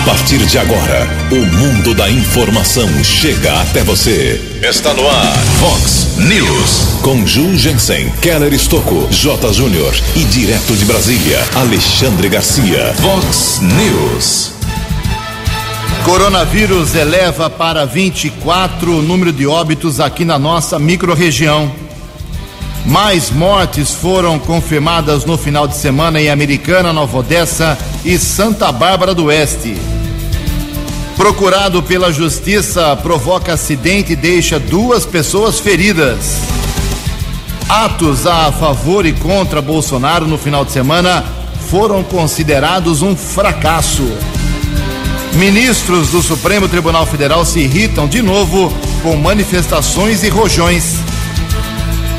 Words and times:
A 0.00 0.02
partir 0.02 0.38
de 0.38 0.58
agora, 0.58 1.06
o 1.30 1.56
mundo 1.58 1.94
da 1.94 2.10
informação 2.10 2.88
chega 3.04 3.60
até 3.60 3.82
você. 3.82 4.40
Está 4.62 4.94
no 4.94 5.06
ar, 5.06 5.36
Fox 5.60 6.16
News. 6.16 7.00
Com 7.02 7.26
Ju 7.26 7.54
Jensen, 7.54 8.10
Keller 8.22 8.54
Estocco, 8.54 9.06
J. 9.10 9.52
Júnior 9.52 9.94
e 10.16 10.24
direto 10.24 10.74
de 10.74 10.86
Brasília, 10.86 11.38
Alexandre 11.54 12.30
Garcia. 12.30 12.94
Fox 12.94 13.60
News. 13.60 14.52
Coronavírus 16.02 16.94
eleva 16.94 17.50
para 17.50 17.84
24 17.84 18.96
o 18.96 19.02
número 19.02 19.30
de 19.30 19.46
óbitos 19.46 20.00
aqui 20.00 20.24
na 20.24 20.38
nossa 20.38 20.78
microrregião. 20.78 21.70
Mais 22.86 23.30
mortes 23.30 23.92
foram 23.92 24.38
confirmadas 24.38 25.24
no 25.24 25.36
final 25.36 25.68
de 25.68 25.76
semana 25.76 26.20
em 26.20 26.30
Americana, 26.30 26.92
Nova 26.92 27.18
Odessa 27.18 27.78
e 28.04 28.18
Santa 28.18 28.72
Bárbara 28.72 29.14
do 29.14 29.26
Oeste. 29.26 29.76
Procurado 31.16 31.82
pela 31.82 32.10
justiça, 32.10 32.96
provoca 32.96 33.52
acidente 33.52 34.14
e 34.14 34.16
deixa 34.16 34.58
duas 34.58 35.04
pessoas 35.04 35.60
feridas. 35.60 36.36
Atos 37.68 38.26
a 38.26 38.50
favor 38.50 39.04
e 39.04 39.12
contra 39.12 39.60
Bolsonaro 39.60 40.26
no 40.26 40.38
final 40.38 40.64
de 40.64 40.72
semana 40.72 41.24
foram 41.68 42.02
considerados 42.02 43.02
um 43.02 43.14
fracasso. 43.14 44.10
Ministros 45.34 46.08
do 46.08 46.22
Supremo 46.22 46.68
Tribunal 46.68 47.06
Federal 47.06 47.44
se 47.44 47.60
irritam 47.60 48.08
de 48.08 48.22
novo 48.22 48.72
com 49.02 49.14
manifestações 49.16 50.24
e 50.24 50.28
rojões. 50.28 51.09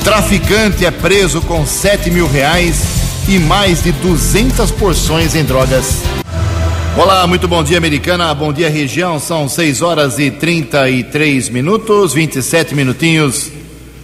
Traficante 0.04 0.84
é 0.84 0.90
preso 0.90 1.42
com 1.42 1.64
7 1.64 2.10
mil 2.10 2.28
reais 2.28 2.82
e 3.30 3.38
mais 3.38 3.84
de 3.84 3.92
200 3.92 4.72
porções 4.72 5.36
em 5.36 5.44
drogas. 5.44 6.02
Olá, 6.98 7.28
muito 7.28 7.48
bom 7.48 7.64
dia, 7.64 7.78
americana. 7.78 8.34
Bom 8.34 8.52
dia, 8.52 8.68
região. 8.68 9.20
São 9.20 9.48
6 9.48 9.84
horas 9.84 10.18
e 10.18 10.32
33 10.32 11.50
minutos, 11.50 12.16
27 12.16 12.74
minutinhos 12.74 13.52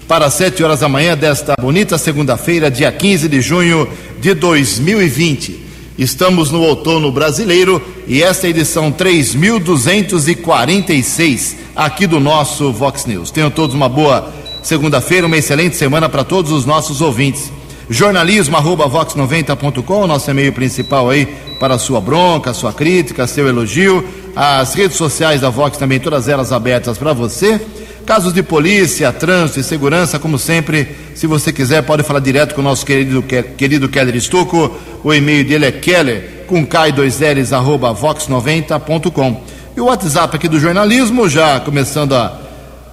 para 0.08 0.30
7 0.30 0.63
horas 0.63 0.81
da 0.81 0.88
manhã 0.88 1.17
desta 1.17 1.55
bonita 1.59 1.97
segunda-feira, 1.97 2.69
dia 2.69 2.91
15 2.91 3.27
de 3.27 3.41
junho 3.41 3.89
de 4.21 4.36
2020. 4.36 5.66
Estamos 5.97 6.52
no 6.52 6.61
outono 6.61 7.11
brasileiro 7.11 7.81
e 8.08 8.21
esta 8.21 8.45
é 8.45 8.49
a 8.49 8.52
edição 8.52 8.91
3246 8.91 11.55
aqui 11.75 12.05
do 12.05 12.19
nosso 12.19 12.71
Vox 12.71 13.08
News. 13.08 13.31
Tenham 13.31 13.49
todos 13.49 13.75
uma 13.75 13.89
boa 13.89 14.36
segunda-feira, 14.61 15.27
uma 15.27 15.38
excelente 15.38 15.75
semana 15.75 16.09
para 16.09 16.23
todos 16.23 16.52
os 16.52 16.66
nossos 16.66 17.02
ouvintes. 17.02 17.52
Jornalismo 17.89 18.58
arroba 18.58 18.89
vox90.com, 18.89 20.08
nosso 20.08 20.30
e-mail 20.30 20.52
principal 20.52 21.09
aí 21.09 21.25
para 21.59 21.77
sua 21.77 22.02
bronca, 22.02 22.53
sua 22.53 22.73
crítica, 22.73 23.25
seu 23.25 23.47
elogio. 23.47 24.03
As 24.36 24.73
redes 24.73 24.97
sociais 24.97 25.41
da 25.41 25.49
Vox 25.49 25.77
também, 25.77 25.99
todas 25.99 26.27
elas 26.27 26.52
abertas 26.52 26.97
para 26.97 27.14
você. 27.14 27.59
Casos 28.05 28.33
de 28.33 28.44
polícia, 28.44 29.11
trânsito 29.11 29.59
e 29.59 29.64
segurança, 29.64 30.19
como 30.19 30.38
sempre, 30.38 30.95
se 31.16 31.27
você 31.27 31.52
quiser, 31.52 31.81
pode 31.83 32.03
falar 32.03 32.19
direto 32.19 32.55
com 32.55 32.61
o 32.61 32.64
nosso 32.64 32.86
querido, 32.86 33.23
querido 33.58 33.89
Keller 33.89 34.16
Estocco. 34.16 34.71
O 35.03 35.14
e-mail 35.14 35.45
dele 35.45 35.66
é 35.66 35.71
keller, 35.71 36.45
com 36.47 36.66
K2Ls, 36.66 37.52
arroba 37.52 37.94
vox90.com. 37.94 39.42
E 39.75 39.81
o 39.81 39.86
WhatsApp 39.86 40.36
aqui 40.36 40.47
do 40.47 40.59
jornalismo, 40.59 41.27
já 41.27 41.59
começando 41.59 42.14
a, 42.14 42.46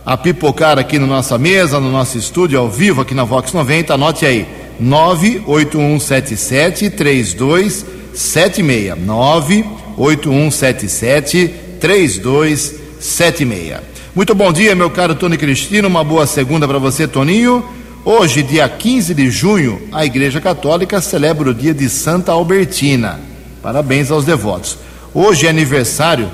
a 0.05 0.17
pipocar 0.17 0.77
aqui 0.79 0.99
na 0.99 1.07
nossa 1.07 1.39
mesa, 1.39 1.79
no 1.81 1.91
nosso 1.91 2.19
estúdio, 2.19 2.59
ao 2.59 2.69
vivo 2.69 3.01
aqui 3.01 3.15
na 3.15 3.25
Vox 3.25 3.51
90, 3.53 3.95
anote 3.95 4.27
aí, 4.27 4.47
98177 4.79 6.91
3276. 6.91 8.99
98177 8.99 11.55
3276. 11.81 13.81
Muito 14.15 14.35
bom 14.35 14.53
dia, 14.53 14.75
meu 14.75 14.91
caro 14.91 15.15
Tony 15.15 15.39
Cristino. 15.39 15.89
Uma 15.89 16.05
boa 16.05 16.27
segunda 16.27 16.69
para 16.69 16.79
você, 16.79 17.09
Toninho. 17.09 17.65
Hoje, 18.05 18.43
dia 18.43 18.69
15 18.69 19.15
de 19.15 19.31
junho, 19.31 19.81
a 19.91 20.05
Igreja 20.05 20.39
Católica 20.41 21.01
celebra 21.01 21.49
o 21.51 21.55
dia 21.55 21.73
de 21.73 21.89
Santa 21.89 22.33
Albertina. 22.33 23.19
Parabéns 23.63 24.11
aos 24.11 24.27
devotos. 24.27 24.77
Hoje 25.15 25.47
é 25.47 25.51
aniversário 25.51 26.31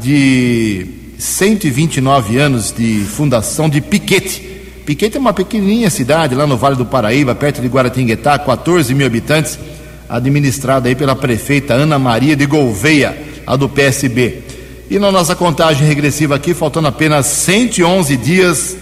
de 0.00 1.01
129 1.22 2.36
anos 2.36 2.74
de 2.76 3.04
fundação 3.04 3.68
de 3.68 3.80
Piquete. 3.80 4.40
Piquete 4.84 5.16
é 5.16 5.20
uma 5.20 5.32
pequenininha 5.32 5.88
cidade 5.88 6.34
lá 6.34 6.48
no 6.48 6.56
Vale 6.56 6.74
do 6.74 6.84
Paraíba, 6.84 7.32
perto 7.32 7.62
de 7.62 7.68
Guaratinguetá, 7.68 8.36
14 8.40 8.92
mil 8.92 9.06
habitantes, 9.06 9.56
administrada 10.08 10.88
aí 10.88 10.96
pela 10.96 11.14
prefeita 11.14 11.74
Ana 11.74 11.96
Maria 11.96 12.34
de 12.34 12.44
Gouveia, 12.44 13.16
a 13.46 13.54
do 13.54 13.68
PSB. 13.68 14.42
E 14.90 14.98
na 14.98 15.12
nossa 15.12 15.36
contagem 15.36 15.86
regressiva 15.86 16.34
aqui, 16.34 16.52
faltando 16.52 16.88
apenas 16.88 17.26
111 17.26 18.16
dias 18.16 18.76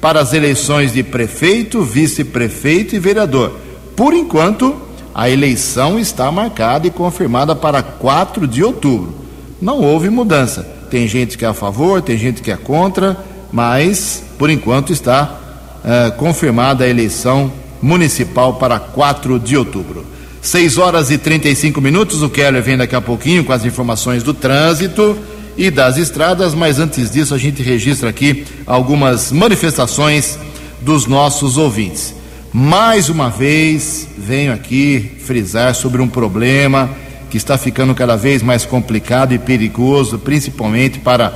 para 0.00 0.18
as 0.18 0.32
eleições 0.32 0.92
de 0.92 1.04
prefeito, 1.04 1.84
vice-prefeito 1.84 2.96
e 2.96 2.98
vereador. 2.98 3.56
Por 3.94 4.14
enquanto, 4.14 4.74
a 5.14 5.30
eleição 5.30 5.96
está 6.00 6.30
marcada 6.32 6.88
e 6.88 6.90
confirmada 6.90 7.54
para 7.54 7.84
4 7.84 8.48
de 8.48 8.64
outubro. 8.64 9.14
Não 9.62 9.80
houve 9.80 10.10
mudança. 10.10 10.73
Tem 10.94 11.08
gente 11.08 11.36
que 11.36 11.44
é 11.44 11.48
a 11.48 11.52
favor, 11.52 12.00
tem 12.00 12.16
gente 12.16 12.40
que 12.40 12.52
é 12.52 12.56
contra, 12.56 13.16
mas 13.50 14.22
por 14.38 14.48
enquanto 14.48 14.92
está 14.92 15.40
uh, 15.82 16.12
confirmada 16.12 16.84
a 16.84 16.88
eleição 16.88 17.52
municipal 17.82 18.54
para 18.54 18.78
4 18.78 19.40
de 19.40 19.56
outubro. 19.56 20.06
6 20.40 20.78
horas 20.78 21.10
e 21.10 21.18
35 21.18 21.80
minutos. 21.80 22.22
O 22.22 22.30
Keller 22.30 22.62
vem 22.62 22.76
daqui 22.76 22.94
a 22.94 23.00
pouquinho 23.00 23.42
com 23.42 23.52
as 23.52 23.64
informações 23.64 24.22
do 24.22 24.32
trânsito 24.32 25.18
e 25.56 25.68
das 25.68 25.96
estradas, 25.96 26.54
mas 26.54 26.78
antes 26.78 27.10
disso 27.10 27.34
a 27.34 27.38
gente 27.38 27.60
registra 27.60 28.08
aqui 28.08 28.44
algumas 28.64 29.32
manifestações 29.32 30.38
dos 30.80 31.08
nossos 31.08 31.56
ouvintes. 31.56 32.14
Mais 32.52 33.08
uma 33.08 33.28
vez, 33.28 34.06
venho 34.16 34.52
aqui 34.52 35.10
frisar 35.26 35.74
sobre 35.74 36.00
um 36.00 36.08
problema 36.08 36.88
que 37.34 37.38
está 37.38 37.58
ficando 37.58 37.96
cada 37.96 38.14
vez 38.14 38.44
mais 38.44 38.64
complicado 38.64 39.34
e 39.34 39.40
perigoso, 39.40 40.20
principalmente 40.20 41.00
para 41.00 41.34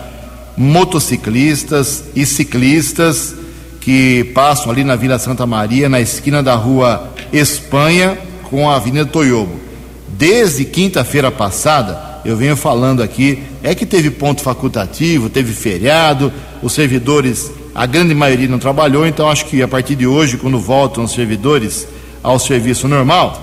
motociclistas 0.56 2.04
e 2.14 2.24
ciclistas 2.24 3.34
que 3.80 4.22
passam 4.32 4.70
ali 4.70 4.84
na 4.84 4.94
Vila 4.94 5.18
Santa 5.18 5.44
Maria, 5.44 5.88
na 5.88 6.00
esquina 6.00 6.40
da 6.40 6.54
rua 6.54 7.12
Espanha 7.32 8.16
com 8.44 8.70
a 8.70 8.76
Avenida 8.76 9.06
Toyobo. 9.06 9.58
Desde 10.06 10.64
quinta-feira 10.64 11.32
passada, 11.32 12.20
eu 12.24 12.36
venho 12.36 12.56
falando 12.56 13.02
aqui, 13.02 13.42
é 13.60 13.74
que 13.74 13.84
teve 13.84 14.08
ponto 14.08 14.40
facultativo, 14.40 15.28
teve 15.28 15.52
feriado, 15.52 16.32
os 16.62 16.74
servidores, 16.74 17.50
a 17.74 17.86
grande 17.86 18.14
maioria 18.14 18.46
não 18.46 18.60
trabalhou, 18.60 19.04
então 19.04 19.28
acho 19.28 19.46
que 19.46 19.60
a 19.62 19.66
partir 19.66 19.96
de 19.96 20.06
hoje, 20.06 20.36
quando 20.36 20.60
voltam 20.60 21.02
os 21.02 21.10
servidores 21.10 21.88
ao 22.22 22.38
serviço 22.38 22.86
normal, 22.86 23.42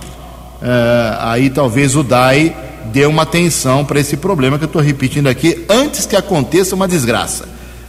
aí 1.19 1.49
talvez 1.49 1.95
o 1.95 2.03
DAI 2.03 2.55
dê 2.91 3.05
uma 3.05 3.23
atenção 3.23 3.85
para 3.85 3.99
esse 3.99 4.17
problema 4.17 4.57
que 4.57 4.63
eu 4.63 4.67
estou 4.67 4.81
repetindo 4.81 5.27
aqui, 5.27 5.65
antes 5.69 6.05
que 6.05 6.15
aconteça 6.15 6.75
uma 6.75 6.87
desgraça. 6.87 7.47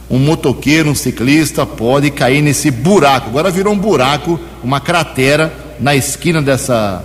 Um 0.09 0.19
motoqueiro, 0.19 0.89
um 0.89 0.95
ciclista 0.95 1.65
pode 1.65 2.11
cair 2.11 2.41
nesse 2.41 2.71
buraco. 2.71 3.29
Agora 3.29 3.51
virou 3.51 3.73
um 3.73 3.77
buraco, 3.77 4.39
uma 4.63 4.79
cratera 4.79 5.53
na 5.79 5.95
esquina 5.95 6.41
dessa, 6.41 7.03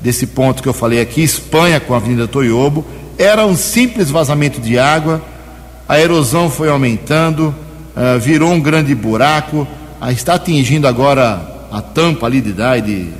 desse 0.00 0.26
ponto 0.26 0.62
que 0.62 0.68
eu 0.68 0.72
falei 0.72 1.00
aqui, 1.00 1.22
Espanha 1.22 1.78
com 1.80 1.94
a 1.94 1.98
Avenida 1.98 2.26
Toyobo 2.26 2.84
era 3.20 3.44
um 3.44 3.54
simples 3.54 4.10
vazamento 4.10 4.62
de 4.62 4.78
água, 4.78 5.20
a 5.86 6.00
erosão 6.00 6.48
foi 6.48 6.70
aumentando, 6.70 7.54
uh, 7.94 8.18
virou 8.18 8.50
um 8.50 8.58
grande 8.58 8.94
buraco, 8.94 9.68
uh, 10.00 10.10
está 10.10 10.36
atingindo 10.36 10.88
agora 10.88 11.66
a 11.70 11.82
tampa 11.82 12.24
ali 12.24 12.40
de 12.40 12.54
de, 12.54 13.10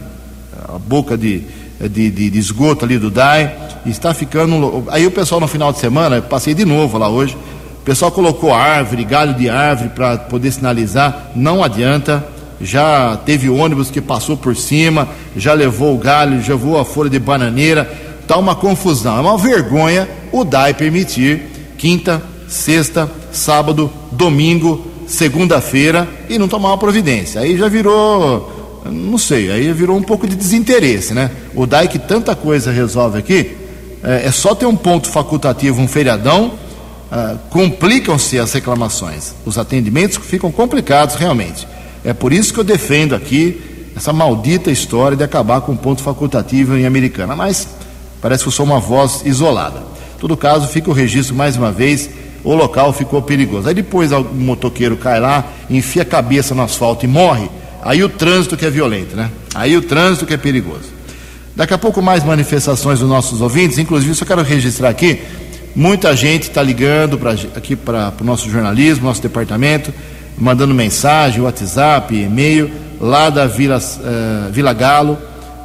a 0.66 0.78
boca 0.78 1.18
de, 1.18 1.44
de, 1.88 2.10
de, 2.10 2.30
de 2.30 2.38
esgoto 2.38 2.84
ali 2.84 2.98
do 2.98 3.10
DAI, 3.10 3.54
está 3.86 4.12
ficando. 4.12 4.84
Aí 4.88 5.06
o 5.06 5.10
pessoal 5.10 5.40
no 5.40 5.48
final 5.48 5.72
de 5.72 5.78
semana, 5.78 6.20
passei 6.20 6.54
de 6.54 6.64
novo 6.64 6.98
lá 6.98 7.08
hoje, 7.08 7.36
o 7.80 7.84
pessoal 7.84 8.10
colocou 8.10 8.52
árvore, 8.52 9.04
galho 9.04 9.34
de 9.34 9.48
árvore 9.48 9.90
para 9.90 10.18
poder 10.18 10.50
sinalizar, 10.50 11.30
não 11.34 11.62
adianta. 11.62 12.26
Já 12.62 13.16
teve 13.24 13.48
ônibus 13.48 13.90
que 13.90 14.02
passou 14.02 14.36
por 14.36 14.54
cima, 14.54 15.08
já 15.34 15.54
levou 15.54 15.94
o 15.94 15.98
galho, 15.98 16.42
já 16.42 16.54
voou 16.54 16.78
a 16.78 16.84
folha 16.84 17.08
de 17.08 17.18
bananeira 17.18 17.88
Está 18.30 18.38
uma 18.38 18.54
confusão. 18.54 19.18
É 19.18 19.20
uma 19.20 19.36
vergonha 19.36 20.08
o 20.30 20.44
DAI 20.44 20.72
permitir 20.72 21.74
quinta, 21.76 22.22
sexta, 22.46 23.10
sábado, 23.32 23.90
domingo, 24.12 24.86
segunda-feira 25.08 26.08
e 26.28 26.38
não 26.38 26.46
tomar 26.46 26.68
uma 26.68 26.78
providência. 26.78 27.40
Aí 27.40 27.58
já 27.58 27.66
virou, 27.66 28.59
não 28.84 29.18
sei, 29.18 29.50
aí 29.50 29.72
virou 29.72 29.96
um 29.96 30.02
pouco 30.02 30.26
de 30.26 30.36
desinteresse, 30.36 31.12
né? 31.12 31.30
O 31.54 31.66
DAI 31.66 31.88
que 31.88 31.98
tanta 31.98 32.34
coisa 32.34 32.70
resolve 32.70 33.18
aqui, 33.18 33.56
é, 34.02 34.26
é 34.26 34.30
só 34.30 34.54
ter 34.54 34.66
um 34.66 34.76
ponto 34.76 35.08
facultativo, 35.08 35.80
um 35.80 35.88
feriadão, 35.88 36.52
é, 37.10 37.36
complicam-se 37.50 38.38
as 38.38 38.52
reclamações. 38.52 39.34
Os 39.44 39.58
atendimentos 39.58 40.18
ficam 40.18 40.50
complicados 40.50 41.16
realmente. 41.16 41.66
É 42.04 42.12
por 42.12 42.32
isso 42.32 42.54
que 42.54 42.60
eu 42.60 42.64
defendo 42.64 43.14
aqui 43.14 43.60
essa 43.96 44.12
maldita 44.12 44.70
história 44.70 45.16
de 45.16 45.24
acabar 45.24 45.60
com 45.60 45.72
o 45.72 45.76
ponto 45.76 46.02
facultativo 46.02 46.76
em 46.76 46.86
Americana. 46.86 47.36
Mas 47.36 47.68
Parece 48.20 48.42
que 48.42 48.48
eu 48.48 48.52
sou 48.52 48.66
uma 48.66 48.78
voz 48.78 49.22
isolada. 49.24 49.78
Em 50.16 50.20
todo 50.20 50.36
caso, 50.36 50.68
fica 50.68 50.90
o 50.90 50.92
registro 50.92 51.34
mais 51.34 51.56
uma 51.56 51.72
vez, 51.72 52.10
o 52.44 52.54
local 52.54 52.92
ficou 52.92 53.22
perigoso. 53.22 53.68
Aí 53.68 53.74
depois 53.74 54.12
o 54.12 54.22
motoqueiro 54.22 54.96
cai 54.96 55.18
lá, 55.18 55.44
enfia 55.70 56.02
a 56.02 56.04
cabeça 56.04 56.54
no 56.54 56.62
asfalto 56.62 57.04
e 57.04 57.08
morre. 57.08 57.48
Aí 57.82 58.02
o 58.04 58.08
trânsito 58.08 58.56
que 58.56 58.66
é 58.66 58.70
violento, 58.70 59.16
né? 59.16 59.30
Aí 59.54 59.76
o 59.76 59.82
trânsito 59.82 60.26
que 60.26 60.34
é 60.34 60.36
perigoso. 60.36 61.00
Daqui 61.56 61.74
a 61.74 61.78
pouco 61.78 62.00
mais 62.00 62.24
manifestações 62.24 63.00
dos 63.00 63.08
nossos 63.08 63.40
ouvintes, 63.40 63.78
inclusive 63.78 64.14
só 64.14 64.24
quero 64.24 64.42
registrar 64.42 64.88
aqui, 64.88 65.20
muita 65.74 66.14
gente 66.14 66.44
está 66.44 66.62
ligando 66.62 67.18
pra, 67.18 67.32
aqui 67.32 67.74
para 67.74 68.12
o 68.20 68.24
nosso 68.24 68.48
jornalismo, 68.50 69.04
nosso 69.04 69.22
departamento, 69.22 69.92
mandando 70.38 70.74
mensagem, 70.74 71.40
WhatsApp, 71.40 72.14
e-mail, 72.14 72.70
lá 73.00 73.30
da 73.30 73.46
Vila, 73.46 73.78
uh, 73.78 74.52
Vila 74.52 74.72
Galo, 74.72 75.18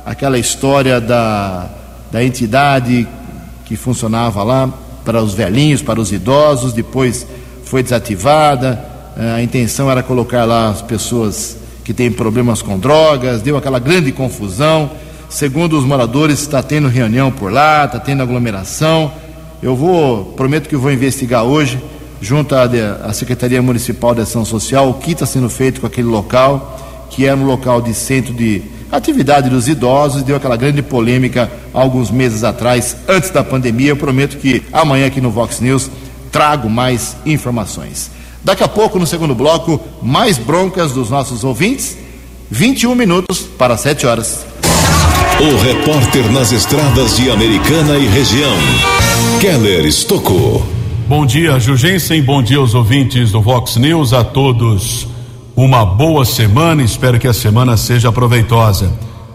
aquela 0.06 0.38
história 0.38 1.00
da, 1.00 1.70
da 2.12 2.24
entidade 2.24 3.08
que 3.66 3.76
funcionava 3.76 4.44
lá 4.44 4.70
para 5.04 5.22
os 5.22 5.34
velhinhos, 5.34 5.82
para 5.82 6.00
os 6.00 6.12
idosos, 6.12 6.74
depois 6.74 7.26
foi 7.64 7.84
desativada. 7.84 8.84
Uh, 9.16 9.36
a 9.36 9.42
intenção 9.42 9.90
era 9.90 10.02
colocar 10.02 10.46
lá 10.46 10.70
as 10.70 10.82
pessoas 10.82 11.58
que 11.86 11.94
têm 11.94 12.12
problemas 12.12 12.64
com 12.64 12.80
drogas, 12.80 13.44
deu 13.44 13.56
aquela 13.56 13.78
grande 13.78 14.12
confusão. 14.12 14.90
Segundo 15.30 15.78
os 15.78 15.86
moradores, 15.86 16.40
está 16.42 16.62
tendo 16.62 16.88
reunião 16.88 17.32
por 17.32 17.52
lá, 17.52 17.86
está 17.86 18.00
tendo 18.00 18.24
aglomeração. 18.24 19.12
Eu 19.62 19.76
vou, 19.76 20.34
prometo 20.34 20.68
que 20.68 20.76
vou 20.76 20.92
investigar 20.92 21.44
hoje, 21.44 21.80
junto 22.20 22.56
à 22.56 23.14
Secretaria 23.14 23.62
Municipal 23.62 24.16
de 24.16 24.22
Ação 24.22 24.44
Social, 24.44 24.90
o 24.90 24.96
que 24.96 25.12
está 25.12 25.28
sendo 25.28 25.48
feito 25.48 25.80
com 25.80 25.88
aquele 25.88 26.08
local, 26.08 27.08
que 27.12 27.26
era 27.26 27.38
um 27.38 27.46
local 27.46 27.82
de 27.82 27.94
centro 27.94 28.34
de 28.34 28.64
atividade 28.92 29.50
dos 29.50 29.68
idosos, 29.68 30.24
deu 30.24 30.36
aquela 30.36 30.56
grande 30.56 30.81
polêmica 30.81 31.52
alguns 31.72 32.10
meses 32.10 32.44
atrás, 32.44 32.98
antes 33.08 33.30
da 33.30 33.44
pandemia. 33.44 33.90
Eu 33.90 33.98
prometo 33.98 34.38
que 34.38 34.64
amanhã 34.74 35.06
aqui 35.06 35.22
no 35.22 35.30
Vox 35.30 35.60
News 35.60 35.90
trago 36.31 36.68
mais 36.68 37.16
informações. 37.26 38.10
Daqui 38.45 38.63
a 38.63 38.68
pouco, 38.68 39.00
no 39.00 39.07
segundo 39.07 39.33
bloco, 39.33 39.81
mais 40.03 40.38
broncas 40.38 40.92
dos 40.92 41.09
nossos 41.09 41.44
ouvintes. 41.44 41.97
21 42.51 42.94
minutos 42.94 43.39
para 43.39 43.75
7 43.75 44.06
horas. 44.06 44.45
O 45.42 45.63
repórter 45.63 46.31
nas 46.31 46.51
estradas 46.51 47.18
de 47.18 47.31
Americana 47.31 47.97
e 47.97 48.06
região, 48.06 48.56
Keller 49.42 49.83
Estocou. 49.83 50.63
Bom 51.07 51.25
dia, 51.25 51.59
Jugensen. 51.59 52.21
Bom 52.21 52.44
dia 52.44 52.59
aos 52.59 52.75
ouvintes 52.75 53.31
do 53.31 53.42
Vox 53.42 53.77
News. 53.77 54.13
A 54.13 54.24
todos 54.24 55.07
uma 55.56 55.83
boa 55.83 56.24
semana. 56.24 56.83
Espero 56.83 57.18
que 57.18 57.27
a 57.27 57.33
semana 57.33 57.75
seja 57.75 58.12
proveitosa. 58.12 58.94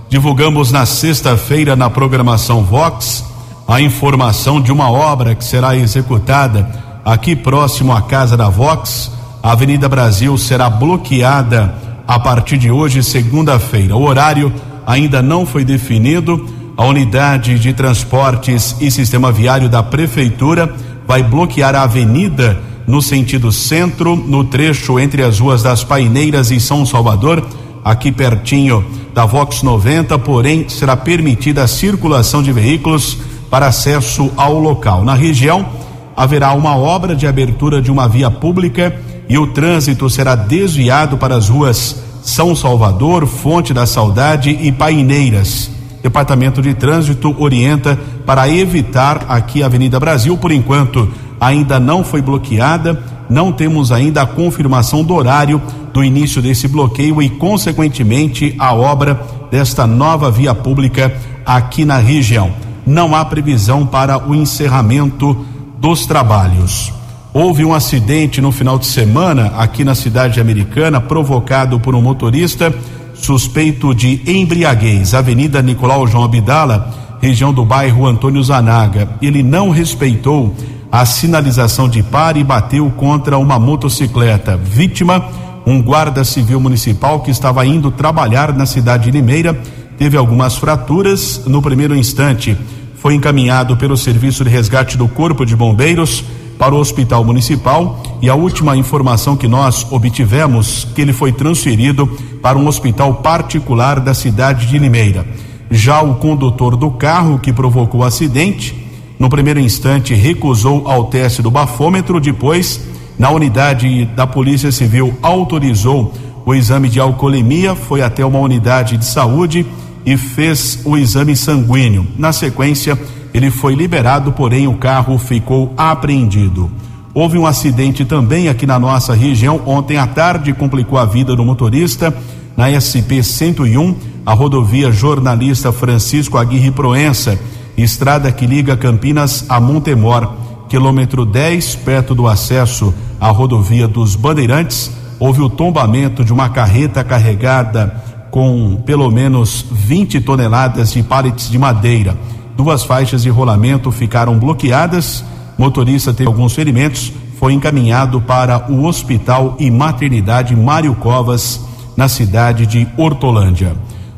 Divulgamos 0.09 0.71
na 0.71 0.87
sexta-feira 0.87 1.75
na 1.75 1.91
programação 1.91 2.63
Vox 2.63 3.25
a 3.67 3.81
informação 3.81 4.61
de 4.61 4.71
uma 4.71 4.89
obra 4.89 5.35
que 5.35 5.45
será 5.45 5.77
executada 5.77 6.90
aqui 7.05 7.35
próximo 7.35 7.93
à 7.93 8.03
casa 8.03 8.37
da 8.37 8.49
Vox. 8.49 9.11
A 9.43 9.53
Avenida 9.53 9.89
Brasil 9.89 10.37
será 10.37 10.69
bloqueada 10.69 11.75
a 12.07 12.19
partir 12.19 12.59
de 12.59 12.71
hoje, 12.71 13.03
segunda-feira. 13.03 13.97
O 13.97 14.03
horário 14.03 14.53
ainda 14.87 15.23
não 15.23 15.47
foi 15.47 15.65
definido. 15.65 16.49
A 16.77 16.85
unidade 16.85 17.59
de 17.59 17.73
transportes 17.73 18.75
e 18.81 18.91
sistema 18.91 19.31
viário 19.31 19.69
da 19.69 19.83
prefeitura 19.83 20.75
vai 21.07 21.23
bloquear 21.23 21.75
a 21.75 21.83
avenida 21.83 22.59
no 22.87 23.01
sentido 23.01 23.53
centro, 23.53 24.17
no 24.17 24.45
trecho 24.45 24.99
entre 24.99 25.23
as 25.23 25.39
ruas 25.39 25.63
das 25.63 25.85
Paineiras 25.85 26.51
e 26.51 26.59
São 26.59 26.85
Salvador, 26.85 27.47
aqui 27.85 28.11
pertinho 28.11 28.85
da 29.15 29.25
Vox 29.25 29.63
90, 29.63 30.19
porém 30.19 30.69
será 30.69 30.97
permitida 30.97 31.63
a 31.63 31.69
circulação 31.69 32.43
de 32.43 32.53
veículos 32.53 33.19
para 33.51 33.67
acesso 33.67 34.31
ao 34.37 34.59
local. 34.59 35.05
Na 35.05 35.15
região 35.15 35.67
haverá 36.17 36.53
uma 36.53 36.77
obra 36.77 37.15
de 37.15 37.27
abertura 37.27 37.81
de 37.81 37.91
uma 37.91 38.09
via 38.09 38.31
pública 38.31 38.95
e 39.29 39.39
o 39.39 39.49
trânsito 39.49 40.09
será 40.11 40.35
desviado 40.35 41.17
para 41.17 41.37
as 41.37 41.49
ruas 41.49 42.03
são 42.23 42.55
Salvador, 42.55 43.27
Fonte 43.27 43.73
da 43.73 43.87
Saudade 43.87 44.51
e 44.51 44.71
Paineiras. 44.71 45.71
Departamento 46.03 46.63
de 46.63 46.75
Trânsito 46.75 47.35
orienta 47.39 47.99
para 48.25 48.49
evitar 48.49 49.27
aqui 49.29 49.63
a 49.63 49.67
Avenida 49.67 50.01
Brasil, 50.01 50.37
por 50.37 50.51
enquanto 50.51 51.09
ainda 51.41 51.79
não 51.79 52.03
foi 52.03 52.23
bloqueada, 52.23 53.03
não 53.29 53.53
temos 53.53 53.93
ainda 53.93 54.23
a 54.23 54.27
confirmação 54.27 55.05
do 55.05 55.15
horário 55.15 55.61
do 55.93 56.03
início 56.03 56.41
desse 56.43 56.69
bloqueio 56.69 57.21
e, 57.23 57.29
consequentemente, 57.29 58.55
a 58.59 58.75
obra 58.75 59.21
desta 59.51 59.87
nova 59.87 60.31
via 60.31 60.55
pública 60.55 61.15
aqui 61.45 61.85
na 61.85 61.99
região. 61.99 62.51
Não 62.87 63.15
há 63.15 63.25
previsão 63.25 63.87
para 63.87 64.19
o 64.19 64.35
encerramento 64.35 65.45
dos 65.81 66.05
trabalhos. 66.05 66.93
Houve 67.33 67.65
um 67.65 67.73
acidente 67.73 68.41
no 68.41 68.53
final 68.53 68.79
de 68.79 68.87
semana 68.87 69.55
aqui 69.57 69.83
na 69.83 69.95
cidade 69.95 70.41
americana, 70.41 71.01
provocado 71.01 71.81
por 71.81 71.95
um 71.95 72.03
motorista 72.03 72.73
suspeito 73.15 73.95
de 73.95 74.21
embriaguez, 74.27 75.15
Avenida 75.15 75.63
Nicolau 75.63 76.07
João 76.07 76.25
Abdala, 76.25 77.19
região 77.21 77.53
do 77.53 77.65
bairro 77.65 78.07
Antônio 78.07 78.43
Zanaga. 78.43 79.17
Ele 79.23 79.43
não 79.43 79.71
respeitou 79.71 80.55
a 80.91 81.07
sinalização 81.07 81.89
de 81.89 82.03
pare 82.03 82.41
e 82.41 82.45
bateu 82.45 82.91
contra 82.91 83.39
uma 83.39 83.59
motocicleta. 83.59 84.57
Vítima, 84.57 85.25
um 85.65 85.81
guarda 85.81 86.25
civil 86.25 86.61
municipal 86.61 87.21
que 87.21 87.31
estava 87.31 87.65
indo 87.65 87.91
trabalhar 87.91 88.53
na 88.53 88.67
cidade 88.67 89.05
de 89.05 89.11
Limeira, 89.13 89.59
teve 89.97 90.17
algumas 90.17 90.57
fraturas. 90.57 91.43
No 91.47 91.63
primeiro 91.63 91.95
instante, 91.95 92.57
foi 93.01 93.15
encaminhado 93.15 93.79
pelo 93.79 93.97
Serviço 93.97 94.45
de 94.45 94.51
Resgate 94.51 94.99
do 94.99 95.09
Corpo 95.09 95.47
de 95.47 95.57
Bombeiros 95.57 96.23
para 96.59 96.75
o 96.75 96.79
Hospital 96.79 97.25
Municipal 97.25 98.03
e 98.21 98.29
a 98.29 98.35
última 98.35 98.77
informação 98.77 99.39
que 99.39 99.49
nós 99.49 99.87
obtivemos 99.91 100.87
que 100.95 101.01
ele 101.01 101.15
foi 101.15 101.33
transferido 101.33 102.07
para 102.43 102.59
um 102.59 102.67
hospital 102.67 103.15
particular 103.15 104.01
da 104.01 104.13
cidade 104.13 104.67
de 104.67 104.79
Limeira. 104.79 105.27
Já 105.71 106.03
o 106.03 106.17
condutor 106.17 106.77
do 106.77 106.91
carro 106.91 107.39
que 107.39 107.55
provocou 107.55 108.03
o 108.03 108.05
acidente, 108.05 108.87
no 109.19 109.31
primeiro 109.31 109.61
instante 109.61 110.13
recusou 110.13 110.87
ao 110.87 111.05
teste 111.05 111.41
do 111.41 111.51
bafômetro, 111.51 112.21
depois, 112.21 112.87
na 113.19 113.31
unidade 113.31 114.05
da 114.15 114.27
Polícia 114.27 114.71
Civil 114.71 115.17
autorizou 115.23 116.13
o 116.45 116.55
exame 116.55 116.91
de 116.91 117.01
alcoolemia, 117.01 117.75
foi 117.75 118.03
até 118.03 118.27
uma 118.27 118.41
unidade 118.41 118.99
de 118.99 119.07
saúde 119.07 119.65
e 120.11 120.17
fez 120.17 120.81
o 120.85 120.97
exame 120.97 121.37
sanguíneo. 121.37 122.05
Na 122.19 122.33
sequência, 122.33 122.99
ele 123.33 123.49
foi 123.49 123.77
liberado, 123.77 124.33
porém 124.33 124.67
o 124.67 124.75
carro 124.75 125.17
ficou 125.19 125.73
apreendido. 125.77 126.69
Houve 127.15 127.39
um 127.39 127.47
acidente 127.47 128.05
também 128.05 128.49
aqui 128.49 128.67
na 128.67 128.77
nossa 128.77 129.15
região. 129.15 129.61
Ontem 129.65 129.99
à 129.99 130.09
tarde 130.09 130.53
complicou 130.53 130.99
a 130.99 131.05
vida 131.05 131.37
do 131.37 131.45
motorista 131.45 132.13
na 132.57 132.67
SP 132.75 133.23
101, 133.23 133.95
a 134.27 134.33
rodovia 134.35 134.91
jornalista 134.91 135.71
Francisco 135.71 136.37
Aguirre 136.37 136.73
Proença, 136.73 137.39
estrada 137.77 138.33
que 138.33 138.47
liga 138.47 138.77
Campinas 138.77 139.45
a 139.49 139.61
Montemor, 139.61 140.35
quilômetro 140.69 141.25
10, 141.25 141.77
perto 141.77 142.17
do 142.17 142.27
acesso 142.27 142.93
à 143.21 143.29
rodovia 143.29 143.87
dos 143.87 144.17
Bandeirantes. 144.17 144.91
Houve 145.21 145.41
o 145.41 145.49
tombamento 145.49 146.25
de 146.25 146.33
uma 146.33 146.49
carreta 146.49 147.05
carregada 147.05 148.10
com 148.31 148.77
pelo 148.87 149.11
menos 149.11 149.65
20 149.71 150.21
toneladas 150.21 150.93
de 150.93 151.03
pallets 151.03 151.51
de 151.51 151.59
madeira. 151.59 152.17
Duas 152.57 152.85
faixas 152.85 153.23
de 153.23 153.31
rolamento 153.31 153.91
ficaram 153.91 154.39
bloqueadas. 154.39 155.25
Motorista 155.59 156.13
teve 156.13 156.29
alguns 156.29 156.55
ferimentos. 156.55 157.13
Foi 157.39 157.53
encaminhado 157.53 158.21
para 158.21 158.71
o 158.71 158.85
Hospital 158.85 159.57
e 159.59 159.71
Maternidade 159.71 160.55
Mário 160.55 160.95
Covas, 160.95 161.61
na 161.97 162.09
cidade 162.09 162.67
de 162.67 162.87
Hortolândia. 162.97 163.75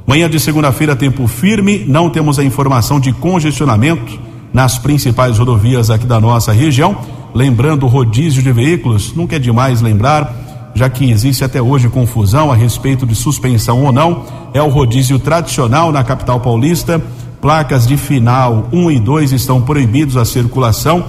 Manhã 0.07 0.28
de 0.28 0.40
segunda-feira, 0.40 0.97
tempo 0.97 1.26
firme. 1.28 1.85
Não 1.87 2.11
temos 2.11 2.38
a 2.38 2.45
informação 2.45 2.99
de 2.99 3.12
congestionamento 3.12 4.19
nas 4.52 4.76
principais 4.76 5.38
rodovias 5.38 5.88
aqui 5.88 6.07
da 6.07 6.21
nossa 6.21 6.52
região. 6.52 6.97
Lembrando 7.35 7.87
o 7.87 7.88
rodízio 7.88 8.42
de 8.42 8.52
veículos, 8.52 9.14
nunca 9.14 9.37
é 9.37 9.38
demais 9.38 9.81
lembrar, 9.81 10.41
já 10.75 10.88
que 10.88 11.11
existe 11.11 11.45
até 11.45 11.61
hoje 11.61 11.88
confusão 11.88 12.50
a 12.50 12.55
respeito 12.55 13.07
de 13.07 13.14
suspensão 13.14 13.85
ou 13.85 13.93
não. 13.93 14.25
É 14.55 14.62
o 14.62 14.69
rodízio 14.69 15.19
tradicional 15.19 15.93
na 15.93 16.02
capital 16.02 16.41
paulista 16.41 17.02
Placas 17.43 17.88
de 17.88 17.97
final 17.97 18.69
1 18.73 18.91
e 18.93 19.00
2 19.00 19.33
estão 19.33 19.61
proibidos 19.61 20.17
a 20.17 20.25
circulação 20.25 21.05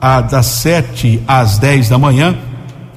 a, 0.00 0.22
das 0.22 0.46
7 0.46 1.22
às 1.28 1.58
10 1.58 1.90
da 1.90 1.98
manhã 1.98 2.34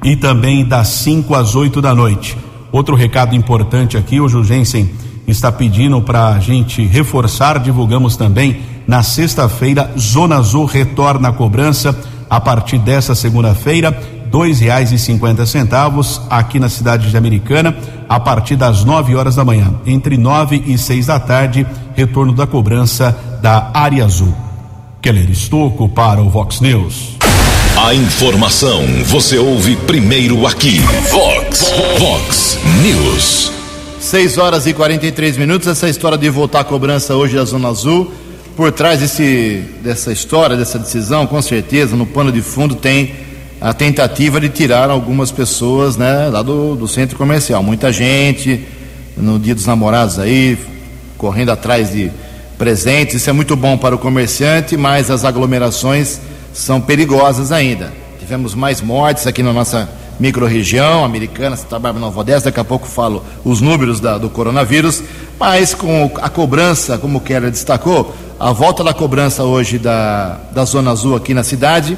e 0.02 0.16
também 0.16 0.64
das 0.64 0.88
5 0.88 1.36
às 1.36 1.56
8 1.56 1.82
da 1.82 1.94
noite. 1.94 2.38
Outro 2.72 2.96
recado 2.96 3.36
importante 3.36 3.98
aqui, 3.98 4.22
o 4.22 4.30
Jugensen 4.30 4.90
está 5.28 5.52
pedindo 5.52 6.02
para 6.02 6.30
a 6.30 6.40
gente 6.40 6.82
reforçar, 6.86 7.60
divulgamos 7.60 8.16
também 8.16 8.62
na 8.88 9.04
sexta-feira, 9.04 9.92
Zona 10.00 10.38
Azul 10.38 10.64
retorna 10.64 11.28
a 11.28 11.34
cobrança 11.34 11.94
a 12.30 12.40
partir 12.40 12.78
dessa 12.78 13.14
segunda-feira 13.14 13.92
dois 14.30 14.60
reais 14.60 14.92
e 14.92 15.00
cinquenta 15.00 15.46
centavos 15.46 16.22
aqui 16.30 16.60
na 16.60 16.70
cidade 16.70 17.10
de 17.10 17.18
Americana 17.18 17.76
a 18.08 18.20
partir 18.20 18.56
das 18.56 18.84
nove 18.84 19.16
horas 19.16 19.36
da 19.36 19.46
manhã. 19.46 19.74
Entre 19.86 20.18
nove 20.18 20.64
e 20.66 20.78
seis 20.78 21.08
da 21.08 21.20
tarde, 21.20 21.66
retorno 21.96 22.34
da 22.34 22.48
cobrança 22.48 23.18
da 23.42 23.72
área 23.74 24.06
azul. 24.06 24.34
Keller 25.02 25.30
Estocco 25.30 25.88
para 25.88 26.22
o 26.22 26.30
Vox 26.30 26.60
News. 26.60 27.18
A 27.78 27.94
informação 27.94 28.82
você 29.06 29.38
ouve 29.38 29.76
primeiro 29.76 30.46
aqui. 30.46 30.80
Vox, 31.12 31.72
Vox 31.98 32.60
News. 32.82 33.52
6 34.00 34.38
horas 34.38 34.68
e 34.68 34.74
43 34.74 35.38
minutos. 35.38 35.68
Essa 35.68 35.88
história 35.88 36.18
de 36.18 36.30
voltar 36.30 36.62
a 36.62 36.64
cobrança 36.64 37.16
hoje 37.16 37.36
da 37.36 37.46
Zona 37.46 37.70
Azul. 37.70 38.12
Por 38.56 38.72
trás 38.72 39.00
desse, 39.00 39.64
dessa 39.82 40.12
história, 40.12 40.58
dessa 40.58 40.78
decisão, 40.78 41.26
com 41.26 41.42
certeza, 41.42 41.96
no 41.96 42.06
pano 42.06 42.32
de 42.32 42.42
fundo 42.42 42.76
tem 42.76 43.29
a 43.62 43.74
tentativa 43.74 44.40
de 44.40 44.50
tirar 44.50 44.90
algumas 44.90 45.32
pessoas 45.32 45.98
né, 45.98 46.30
lá 46.30 46.42
do, 46.42 46.76
do 46.76 46.88
centro 46.88 47.18
comercial. 47.18 47.62
Muita 47.62 47.92
gente 47.92 48.66
no 49.18 49.38
dia 49.38 49.54
dos 49.54 49.66
namorados 49.66 50.18
aí, 50.18 50.58
correndo 51.18 51.50
atrás 51.50 51.92
de 51.92 52.10
presentes. 52.58 53.16
Isso 53.16 53.30
é 53.30 53.34
muito 53.34 53.56
bom 53.56 53.78
para 53.78 53.96
o 53.96 54.00
comerciante, 54.00 54.78
mas 54.78 55.12
as 55.12 55.26
aglomerações 55.26 56.20
são 56.54 56.80
perigosas 56.80 57.52
ainda. 57.52 57.92
Tivemos 58.20 58.56
mais 58.56 58.82
mortes 58.82 59.28
aqui 59.28 59.44
na 59.44 59.52
nossa 59.52 59.90
microrregião 60.20 61.06
americana, 61.06 61.56
Santa 61.56 61.80
Bárbara 61.80 62.06
Nova 62.06 62.20
Odessa, 62.20 62.46
daqui 62.46 62.60
a 62.60 62.64
pouco 62.66 62.88
falo 62.88 63.24
os 63.44 63.62
números 63.62 64.02
da, 64.02 64.18
do 64.18 64.30
coronavírus, 64.30 65.02
mas 65.40 65.74
com 65.74 66.12
a 66.22 66.30
cobrança, 66.30 66.98
como 66.98 67.20
o 67.20 67.22
Keller 67.22 67.50
destacou, 67.50 68.14
a 68.38 68.52
volta 68.52 68.84
da 68.84 68.94
cobrança 68.94 69.44
hoje 69.44 69.80
da, 69.80 70.38
da 70.52 70.66
Zona 70.66 70.92
Azul 70.92 71.16
aqui 71.16 71.34
na 71.34 71.44
cidade, 71.44 71.98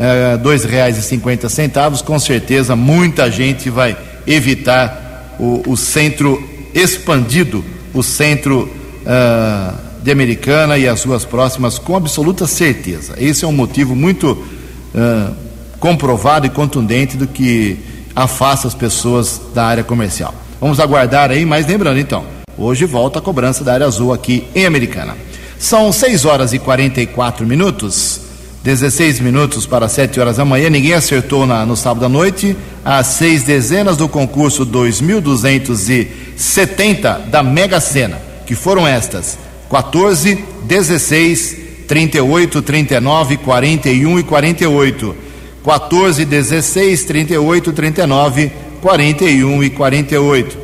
é, 0.00 0.90
e 0.90 1.02
cinquenta 1.02 1.48
centavos, 1.50 2.00
com 2.00 2.18
certeza 2.18 2.74
muita 2.74 3.30
gente 3.30 3.68
vai 3.68 3.94
evitar 4.26 5.36
o, 5.38 5.62
o 5.66 5.76
centro 5.76 6.42
expandido, 6.74 7.62
o 7.92 8.02
centro 8.02 8.70
uh, 9.02 9.74
de 10.02 10.10
Americana 10.10 10.78
e 10.78 10.88
as 10.88 11.00
suas 11.00 11.24
próximas, 11.24 11.78
com 11.78 11.96
absoluta 11.96 12.46
certeza. 12.46 13.14
Esse 13.18 13.44
é 13.44 13.48
um 13.48 13.52
motivo 13.52 13.94
muito 13.94 14.32
uh, 14.32 15.34
comprovado 15.78 16.46
e 16.46 16.50
contundente 16.50 17.16
do 17.16 17.26
que 17.26 17.78
afasta 18.16 18.68
as 18.68 18.74
pessoas 18.74 19.40
da 19.54 19.64
área 19.64 19.84
comercial. 19.84 20.34
Vamos 20.60 20.80
aguardar 20.80 21.30
aí, 21.30 21.44
mas 21.44 21.66
lembrando 21.66 21.98
então, 21.98 22.24
hoje 22.56 22.86
volta 22.86 23.18
a 23.18 23.22
cobrança 23.22 23.64
da 23.64 23.74
área 23.74 23.86
azul 23.86 24.12
aqui 24.12 24.46
em 24.54 24.64
Americana. 24.64 25.16
São 25.58 25.92
6 25.92 26.24
horas 26.24 26.52
e 26.54 26.58
44 26.58 27.46
minutos. 27.46 28.29
16 28.62 29.20
minutos 29.20 29.66
para 29.66 29.88
7 29.88 30.20
horas 30.20 30.36
da 30.36 30.44
manhã. 30.44 30.68
Ninguém 30.68 30.92
acertou 30.92 31.46
na, 31.46 31.64
no 31.64 31.74
sábado 31.76 32.04
à 32.04 32.08
noite 32.08 32.54
as 32.84 33.06
seis 33.06 33.42
dezenas 33.42 33.96
do 33.96 34.06
concurso 34.08 34.66
2270 34.66 37.28
da 37.30 37.42
Mega 37.42 37.80
Sena 37.80 38.28
que 38.50 38.56
foram 38.56 38.86
estas: 38.86 39.38
14, 39.70 40.44
16, 40.64 41.56
38, 41.86 42.62
39, 42.62 43.36
41 43.36 44.18
e 44.18 44.22
48. 44.24 45.16
14, 45.62 46.24
16, 46.24 47.04
38, 47.04 47.72
39, 47.72 48.50
41 48.82 49.62
e 49.62 49.70
48. 49.70 50.58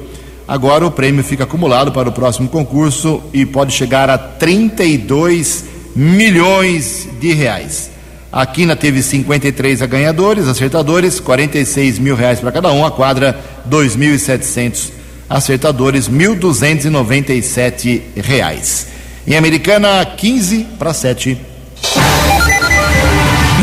Agora 0.48 0.84
o 0.84 0.90
prêmio 0.90 1.22
fica 1.22 1.44
acumulado 1.44 1.92
para 1.92 2.08
o 2.08 2.12
próximo 2.12 2.48
concurso 2.48 3.22
e 3.32 3.46
pode 3.46 3.72
chegar 3.72 4.10
a 4.10 4.18
32 4.18 5.36
milhões 5.38 5.75
de 5.96 7.32
reais. 7.32 7.90
A 8.30 8.44
Quina 8.44 8.76
teve 8.76 9.02
53 9.02 9.80
ganhadores, 9.82 10.46
acertadores, 10.46 11.18
46 11.18 11.98
mil 11.98 12.14
reais 12.14 12.38
para 12.38 12.52
cada 12.52 12.70
um, 12.70 12.84
a 12.84 12.90
quadra 12.90 13.34
2.700 13.68 14.90
acertadores, 15.28 16.08
1.297 16.08 18.02
reais. 18.14 18.88
Em 19.26 19.36
Americana, 19.36 20.04
15 20.04 20.66
para 20.78 20.92
7. 20.92 21.40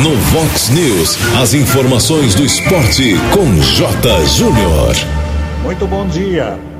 No 0.02 0.18
Vox 0.18 0.70
News, 0.70 1.18
as 1.40 1.54
informações 1.54 2.34
do 2.36 2.44
esporte 2.44 3.16
com 3.32 3.62
J. 3.62 4.26
Júnior. 4.26 4.96
Muito 5.64 5.88
bom 5.88 6.08
dia. 6.08 6.73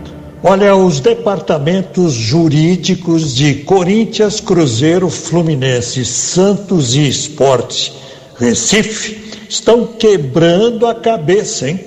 Olha, 0.46 0.76
os 0.76 1.00
departamentos 1.00 2.12
jurídicos 2.12 3.34
de 3.34 3.56
Corinthians, 3.56 4.42
Cruzeiro, 4.42 5.10
Fluminense, 5.10 6.04
Santos 6.04 6.96
e 6.96 7.08
Esporte 7.08 7.94
Recife 8.38 9.32
estão 9.48 9.88
quebrando 9.88 10.86
a 10.86 10.94
cabeça, 10.94 11.70
hein? 11.70 11.80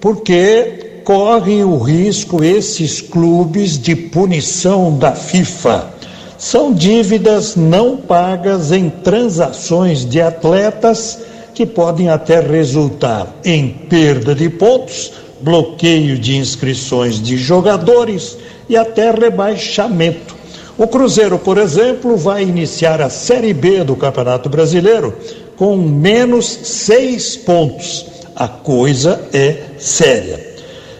Porque 0.00 1.00
correm 1.04 1.64
o 1.64 1.76
risco 1.76 2.44
esses 2.44 3.00
clubes 3.00 3.76
de 3.76 3.96
punição 3.96 4.96
da 4.96 5.10
FIFA. 5.10 5.90
São 6.38 6.72
dívidas 6.72 7.56
não 7.56 7.96
pagas 7.96 8.70
em 8.70 8.90
transações 8.90 10.04
de 10.08 10.20
atletas 10.20 11.18
que 11.52 11.66
podem 11.66 12.08
até 12.08 12.38
resultar 12.38 13.26
em 13.44 13.70
perda 13.70 14.36
de 14.36 14.48
pontos, 14.48 15.23
bloqueio 15.44 16.18
de 16.18 16.36
inscrições 16.38 17.20
de 17.20 17.36
jogadores 17.36 18.38
e 18.66 18.78
até 18.78 19.10
rebaixamento. 19.10 20.34
O 20.78 20.88
Cruzeiro, 20.88 21.38
por 21.38 21.58
exemplo, 21.58 22.16
vai 22.16 22.42
iniciar 22.42 23.02
a 23.02 23.10
Série 23.10 23.52
B 23.52 23.84
do 23.84 23.94
Campeonato 23.94 24.48
Brasileiro 24.48 25.14
com 25.54 25.76
menos 25.76 26.46
seis 26.46 27.36
pontos. 27.36 28.06
A 28.34 28.48
coisa 28.48 29.20
é 29.32 29.58
séria. 29.78 30.54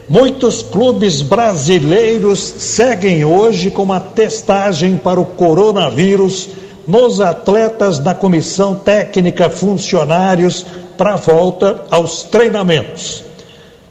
Muitos 0.06 0.62
clubes 0.62 1.22
brasileiros 1.22 2.38
seguem 2.38 3.24
hoje 3.24 3.70
com 3.70 3.82
uma 3.82 3.98
testagem 3.98 4.98
para 4.98 5.18
o 5.18 5.24
coronavírus 5.24 6.50
nos 6.86 7.18
atletas 7.18 7.98
da 7.98 8.14
comissão 8.14 8.74
técnica 8.74 9.48
funcionários 9.48 10.66
para 10.98 11.14
a 11.14 11.16
volta 11.16 11.86
aos 11.90 12.24
treinamentos. 12.24 13.24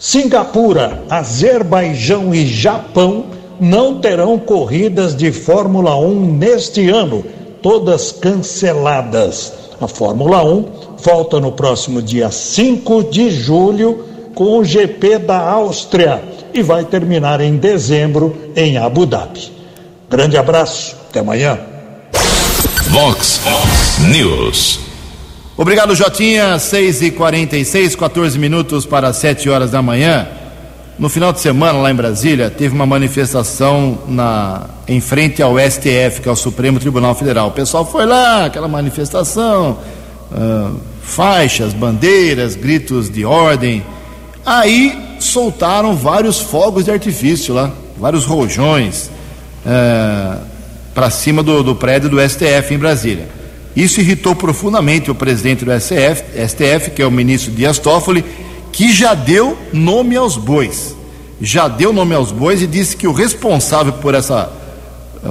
Singapura, 0.03 1.01
Azerbaijão 1.10 2.36
e 2.36 2.45
Japão 2.45 3.27
não 3.57 4.01
terão 4.01 4.38
corridas 4.38 5.15
de 5.15 5.31
Fórmula 5.31 5.95
1 5.95 6.25
neste 6.36 6.89
ano, 6.89 7.24
todas 7.62 8.12
canceladas. 8.12 9.53
A 9.79 9.88
Fórmula 9.88 10.43
1 10.43 10.65
volta 11.01 11.39
no 11.39 11.53
próximo 11.53 12.01
dia 12.01 12.29
5 12.29 13.05
de 13.05 13.31
julho 13.31 14.03
com 14.36 14.57
o 14.57 14.65
GP 14.65 15.19
da 15.19 15.39
Áustria 15.39 16.22
e 16.53 16.62
vai 16.62 16.83
terminar 16.83 17.39
em 17.39 17.55
dezembro 17.55 18.36
em 18.57 18.75
Abu 18.75 19.05
Dhabi. 19.05 19.53
Grande 20.10 20.38
abraço, 20.38 20.98
até 21.10 21.22
amanhã. 21.22 21.57
Vox 22.89 23.39
News. 24.12 24.92
Obrigado, 25.55 25.95
Jotinha. 25.95 26.57
6 26.57 27.01
e 27.01 27.12
46 27.12 27.95
14 27.95 28.39
minutos 28.39 28.86
para 28.86 29.13
7 29.13 29.50
horas 29.50 29.72
da 29.72 29.81
manhã. 29.81 30.27
No 30.98 31.10
final 31.10 31.33
de 31.33 31.39
semana, 31.39 31.79
lá 31.79 31.91
em 31.91 31.95
Brasília, 31.95 32.50
teve 32.50 32.74
uma 32.74 32.86
manifestação 32.86 34.00
na, 34.07 34.67
em 34.88 35.01
frente 35.01 35.41
ao 35.41 35.57
STF, 35.60 36.22
que 36.22 36.29
é 36.29 36.31
o 36.31 36.36
Supremo 36.36 36.79
Tribunal 36.79 37.15
Federal. 37.15 37.48
O 37.48 37.51
pessoal 37.51 37.83
foi 37.83 38.05
lá, 38.05 38.45
aquela 38.45 38.67
manifestação, 38.67 39.79
uh, 40.31 40.79
faixas, 41.01 41.74
bandeiras, 41.74 42.55
gritos 42.55 43.10
de 43.10 43.25
ordem. 43.25 43.83
Aí 44.45 45.15
soltaram 45.19 45.95
vários 45.95 46.39
fogos 46.39 46.86
de 46.86 46.91
artifício 46.91 47.53
lá, 47.53 47.72
vários 47.98 48.25
rojões 48.25 49.10
é, 49.65 50.38
para 50.93 51.10
cima 51.10 51.41
do, 51.41 51.63
do, 51.63 51.75
prédio 51.75 52.10
do 52.10 52.19
STF 52.19 52.74
em 52.74 52.77
Brasília. 52.77 53.27
Isso 53.75 53.99
irritou 53.99 54.35
profundamente 54.35 55.09
o 55.09 55.15
presidente 55.15 55.65
do 55.65 55.71
STF, 55.71 56.23
STF, 56.47 56.91
que 56.91 57.01
é 57.01 57.05
o 57.05 57.11
ministro 57.11 57.51
Dias 57.51 57.79
Toffoli, 57.79 58.23
que 58.71 58.91
já 58.91 59.13
deu 59.13 59.57
nome 59.71 60.15
aos 60.15 60.37
bois. 60.37 60.95
Já 61.41 61.67
deu 61.67 61.91
nome 61.91 62.13
aos 62.13 62.31
bois 62.31 62.61
e 62.61 62.67
disse 62.67 62.95
que 62.95 63.07
o 63.07 63.11
responsável 63.11 63.93
por 63.93 64.13
essa 64.13 64.51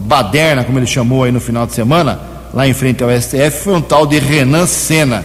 baderna, 0.03 0.65
como 0.65 0.79
ele 0.79 0.87
chamou 0.87 1.25
aí 1.25 1.33
no 1.33 1.41
final 1.41 1.67
de 1.67 1.73
semana, 1.73 2.21
lá 2.53 2.67
em 2.67 2.73
frente 2.73 3.03
ao 3.03 3.11
STF, 3.11 3.63
foi 3.63 3.75
um 3.75 3.81
tal 3.81 4.07
de 4.07 4.19
Renan 4.19 4.67
Senna 4.67 5.25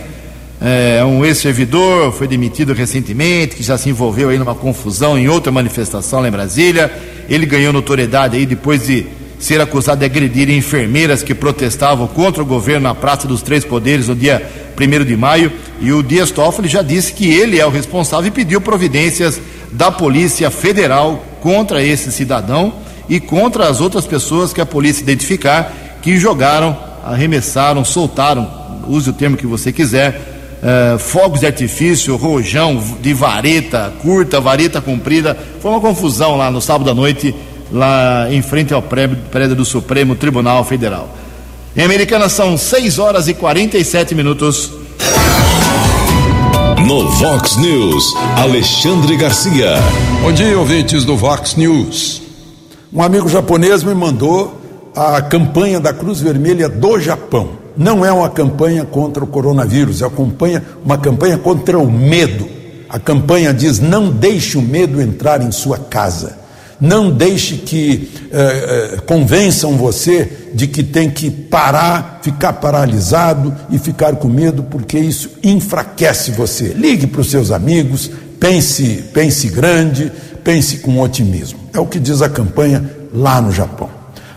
é, 0.59 1.03
um 1.05 1.23
ex-servidor, 1.23 2.11
foi 2.11 2.27
demitido 2.27 2.73
recentemente, 2.73 3.55
que 3.55 3.63
já 3.63 3.77
se 3.77 3.89
envolveu 3.89 4.29
aí 4.29 4.39
numa 4.39 4.55
confusão 4.55 5.17
em 5.17 5.27
outra 5.27 5.51
manifestação 5.51 6.19
lá 6.19 6.27
em 6.27 6.31
Brasília. 6.31 6.91
Ele 7.29 7.45
ganhou 7.45 7.71
notoriedade 7.71 8.37
aí 8.37 8.45
depois 8.45 8.87
de 8.87 9.05
ser 9.39 9.61
acusado 9.61 9.99
de 9.99 10.05
agredir 10.05 10.49
enfermeiras 10.49 11.21
que 11.21 11.35
protestavam 11.35 12.07
contra 12.07 12.41
o 12.41 12.45
governo 12.45 12.87
na 12.87 12.95
Praça 12.95 13.27
dos 13.27 13.41
Três 13.41 13.63
Poderes 13.63 14.07
no 14.07 14.15
dia 14.15 14.45
1 14.79 15.05
de 15.05 15.15
maio. 15.15 15.51
E 15.79 15.91
o 15.91 16.01
Dias 16.01 16.31
Toffoli 16.31 16.67
já 16.67 16.81
disse 16.81 17.13
que 17.13 17.31
ele 17.31 17.59
é 17.59 17.65
o 17.65 17.69
responsável 17.69 18.27
e 18.27 18.31
pediu 18.31 18.59
providências 18.59 19.39
da 19.71 19.91
Polícia 19.91 20.49
Federal 20.49 21.23
contra 21.41 21.83
esse 21.83 22.11
cidadão 22.11 22.73
e 23.07 23.19
contra 23.19 23.67
as 23.67 23.79
outras 23.79 24.05
pessoas 24.05 24.51
que 24.51 24.61
a 24.61 24.65
polícia 24.65 25.01
identificar 25.01 25.73
que 26.01 26.17
jogaram, 26.17 26.77
arremessaram, 27.03 27.85
soltaram, 27.85 28.49
use 28.87 29.09
o 29.09 29.13
termo 29.13 29.37
que 29.37 29.47
você 29.47 29.71
quiser, 29.71 30.35
Uh, 30.57 30.97
fogos 30.97 31.41
de 31.41 31.45
artifício, 31.45 32.15
rojão 32.15 32.83
de 32.99 33.13
vareta 33.13 33.93
curta, 34.01 34.41
vareta 34.41 34.81
comprida. 34.81 35.37
Foi 35.61 35.69
uma 35.69 35.79
confusão 35.79 36.35
lá 36.35 36.49
no 36.49 36.59
sábado 36.59 36.89
à 36.89 36.95
noite, 36.95 37.33
lá 37.71 38.27
em 38.31 38.41
frente 38.41 38.73
ao 38.73 38.81
prédio, 38.81 39.55
do 39.55 39.65
Supremo 39.65 40.15
Tribunal 40.15 40.63
Federal. 40.63 41.09
Em 41.75 41.83
Americana 41.83 42.29
são 42.29 42.57
6 42.57 42.99
horas 42.99 43.27
e 43.27 43.33
47 43.33 44.15
minutos. 44.15 44.71
No 46.87 47.09
Vox 47.09 47.57
News, 47.57 48.15
Alexandre 48.37 49.17
Garcia. 49.17 49.75
Bom 50.21 50.31
dia, 50.31 50.57
ouvintes 50.57 51.03
do 51.03 51.17
Vox 51.17 51.55
News. 51.55 52.21
Um 52.91 53.01
amigo 53.01 53.27
japonês 53.27 53.83
me 53.83 53.93
mandou 53.93 54.59
a 54.95 55.21
campanha 55.21 55.79
da 55.79 55.93
Cruz 55.93 56.21
Vermelha 56.21 56.69
do 56.69 56.99
Japão. 56.99 57.49
Não 57.75 58.03
é 58.03 58.11
uma 58.11 58.29
campanha 58.29 58.85
contra 58.85 59.23
o 59.23 59.27
coronavírus, 59.27 60.01
é 60.01 60.07
uma 60.83 60.97
campanha 60.97 61.37
contra 61.37 61.77
o 61.77 61.91
medo. 61.91 62.47
A 62.89 62.97
campanha 62.97 63.53
diz: 63.53 63.79
não 63.79 64.09
deixe 64.09 64.57
o 64.57 64.61
medo 64.61 64.99
entrar 65.01 65.41
em 65.41 65.51
sua 65.51 65.77
casa. 65.77 66.46
Não 66.79 67.09
deixe 67.09 67.57
que 67.57 68.11
eh, 68.31 68.93
eh, 68.93 68.97
convençam 69.07 69.75
você 69.75 70.31
de 70.53 70.67
que 70.67 70.83
tem 70.83 71.09
que 71.09 71.31
parar, 71.31 72.19
ficar 72.21 72.53
paralisado 72.53 73.55
e 73.71 73.79
ficar 73.79 74.15
com 74.17 74.27
medo, 74.27 74.61
porque 74.61 74.99
isso 74.99 75.31
enfraquece 75.43 76.31
você. 76.31 76.67
Ligue 76.69 77.07
para 77.07 77.21
os 77.21 77.31
seus 77.31 77.49
amigos, 77.49 78.11
pense, 78.39 79.05
pense 79.11 79.47
grande, 79.49 80.11
pense 80.43 80.77
com 80.77 80.99
otimismo. 81.01 81.59
É 81.73 81.79
o 81.79 81.85
que 81.87 81.99
diz 81.99 82.21
a 82.21 82.29
campanha 82.29 82.87
lá 83.11 83.41
no 83.41 83.51
Japão. 83.51 83.89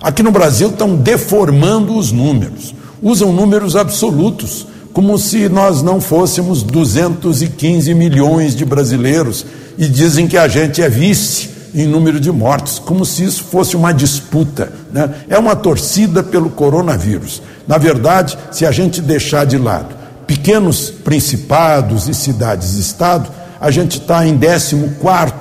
Aqui 0.02 0.23
no 0.23 0.30
Brasil 0.30 0.68
estão 0.70 0.97
deformando 0.97 1.94
os 1.94 2.11
números, 2.11 2.75
usam 3.02 3.35
números 3.35 3.76
absolutos, 3.76 4.66
como 4.94 5.18
se 5.18 5.47
nós 5.47 5.82
não 5.82 6.00
fôssemos 6.00 6.62
215 6.62 7.92
milhões 7.92 8.56
de 8.56 8.64
brasileiros 8.64 9.44
e 9.76 9.87
dizem 9.87 10.26
que 10.26 10.38
a 10.38 10.49
gente 10.49 10.80
é 10.82 10.88
vice 10.88 11.50
em 11.75 11.87
número 11.87 12.21
de 12.21 12.31
mortes, 12.31 12.79
como 12.79 13.05
se 13.05 13.25
isso 13.25 13.45
fosse 13.45 13.77
uma 13.77 13.93
disputa. 13.93 14.73
Né? 14.93 15.15
É 15.29 15.39
uma 15.39 15.55
torcida 15.55 16.23
pelo 16.23 16.50
coronavírus. 16.50 17.43
Na 17.67 17.79
verdade, 17.79 18.37
se 18.50 18.67
a 18.67 18.73
gente 18.73 19.00
deixar 19.00 19.45
de 19.47 19.59
lado 19.59 20.00
pequenos 20.27 20.91
principados 20.91 22.09
e 22.09 22.15
cidades-estado, 22.15 23.29
a 23.61 23.71
gente 23.71 23.99
está 23.99 24.27
em 24.27 24.39
14 24.39 24.77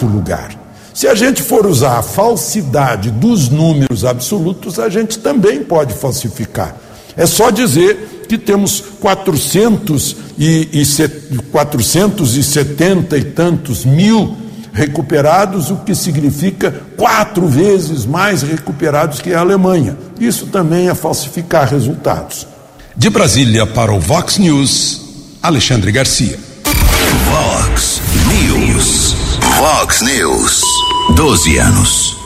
lugar. 0.03 0.49
Se 0.93 1.07
a 1.07 1.15
gente 1.15 1.41
for 1.41 1.65
usar 1.65 1.99
a 1.99 2.01
falsidade 2.01 3.11
dos 3.11 3.49
números 3.49 4.03
absolutos, 4.03 4.79
a 4.79 4.89
gente 4.89 5.19
também 5.19 5.63
pode 5.63 5.93
falsificar. 5.93 6.75
É 7.15 7.25
só 7.25 7.49
dizer 7.51 8.25
que 8.27 8.37
temos 8.37 8.83
400 8.99 10.15
e, 10.37 10.69
e 10.73 11.37
470 11.51 13.17
e 13.17 13.23
tantos 13.23 13.85
mil 13.85 14.35
recuperados, 14.73 15.71
o 15.71 15.77
que 15.77 15.95
significa 15.95 16.73
quatro 16.95 17.47
vezes 17.47 18.05
mais 18.05 18.41
recuperados 18.41 19.21
que 19.21 19.33
a 19.33 19.39
Alemanha. 19.39 19.97
Isso 20.19 20.47
também 20.47 20.89
é 20.89 20.95
falsificar 20.95 21.69
resultados. 21.69 22.47
De 22.95 23.09
Brasília 23.09 23.65
para 23.65 23.91
o 23.93 23.99
Vox 23.99 24.37
News, 24.37 25.37
Alexandre 25.41 25.91
Garcia. 25.91 26.37
Vox 27.25 28.01
News. 28.27 29.15
Vox 29.57 30.01
News. 30.01 30.61
12 31.15 31.57
anos. 31.57 32.17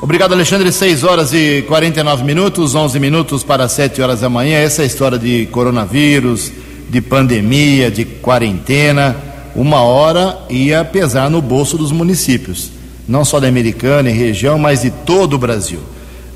Obrigado, 0.00 0.32
Alexandre. 0.32 0.70
6 0.70 1.02
horas 1.02 1.32
e 1.32 1.64
49 1.66 2.24
minutos, 2.24 2.74
11 2.74 3.00
minutos 3.00 3.42
para 3.42 3.68
7 3.68 4.02
horas 4.02 4.20
da 4.20 4.28
manhã. 4.28 4.58
Essa 4.58 4.82
é 4.82 4.84
a 4.84 4.86
história 4.86 5.18
de 5.18 5.46
coronavírus, 5.46 6.52
de 6.90 7.00
pandemia, 7.00 7.90
de 7.90 8.04
quarentena 8.04 9.33
uma 9.54 9.82
hora 9.82 10.38
ia 10.48 10.84
pesar 10.84 11.30
no 11.30 11.40
bolso 11.40 11.78
dos 11.78 11.92
municípios, 11.92 12.70
não 13.06 13.24
só 13.24 13.38
da 13.38 13.46
Americana 13.46 14.10
e 14.10 14.12
região, 14.12 14.58
mas 14.58 14.82
de 14.82 14.90
todo 14.90 15.34
o 15.34 15.38
Brasil. 15.38 15.80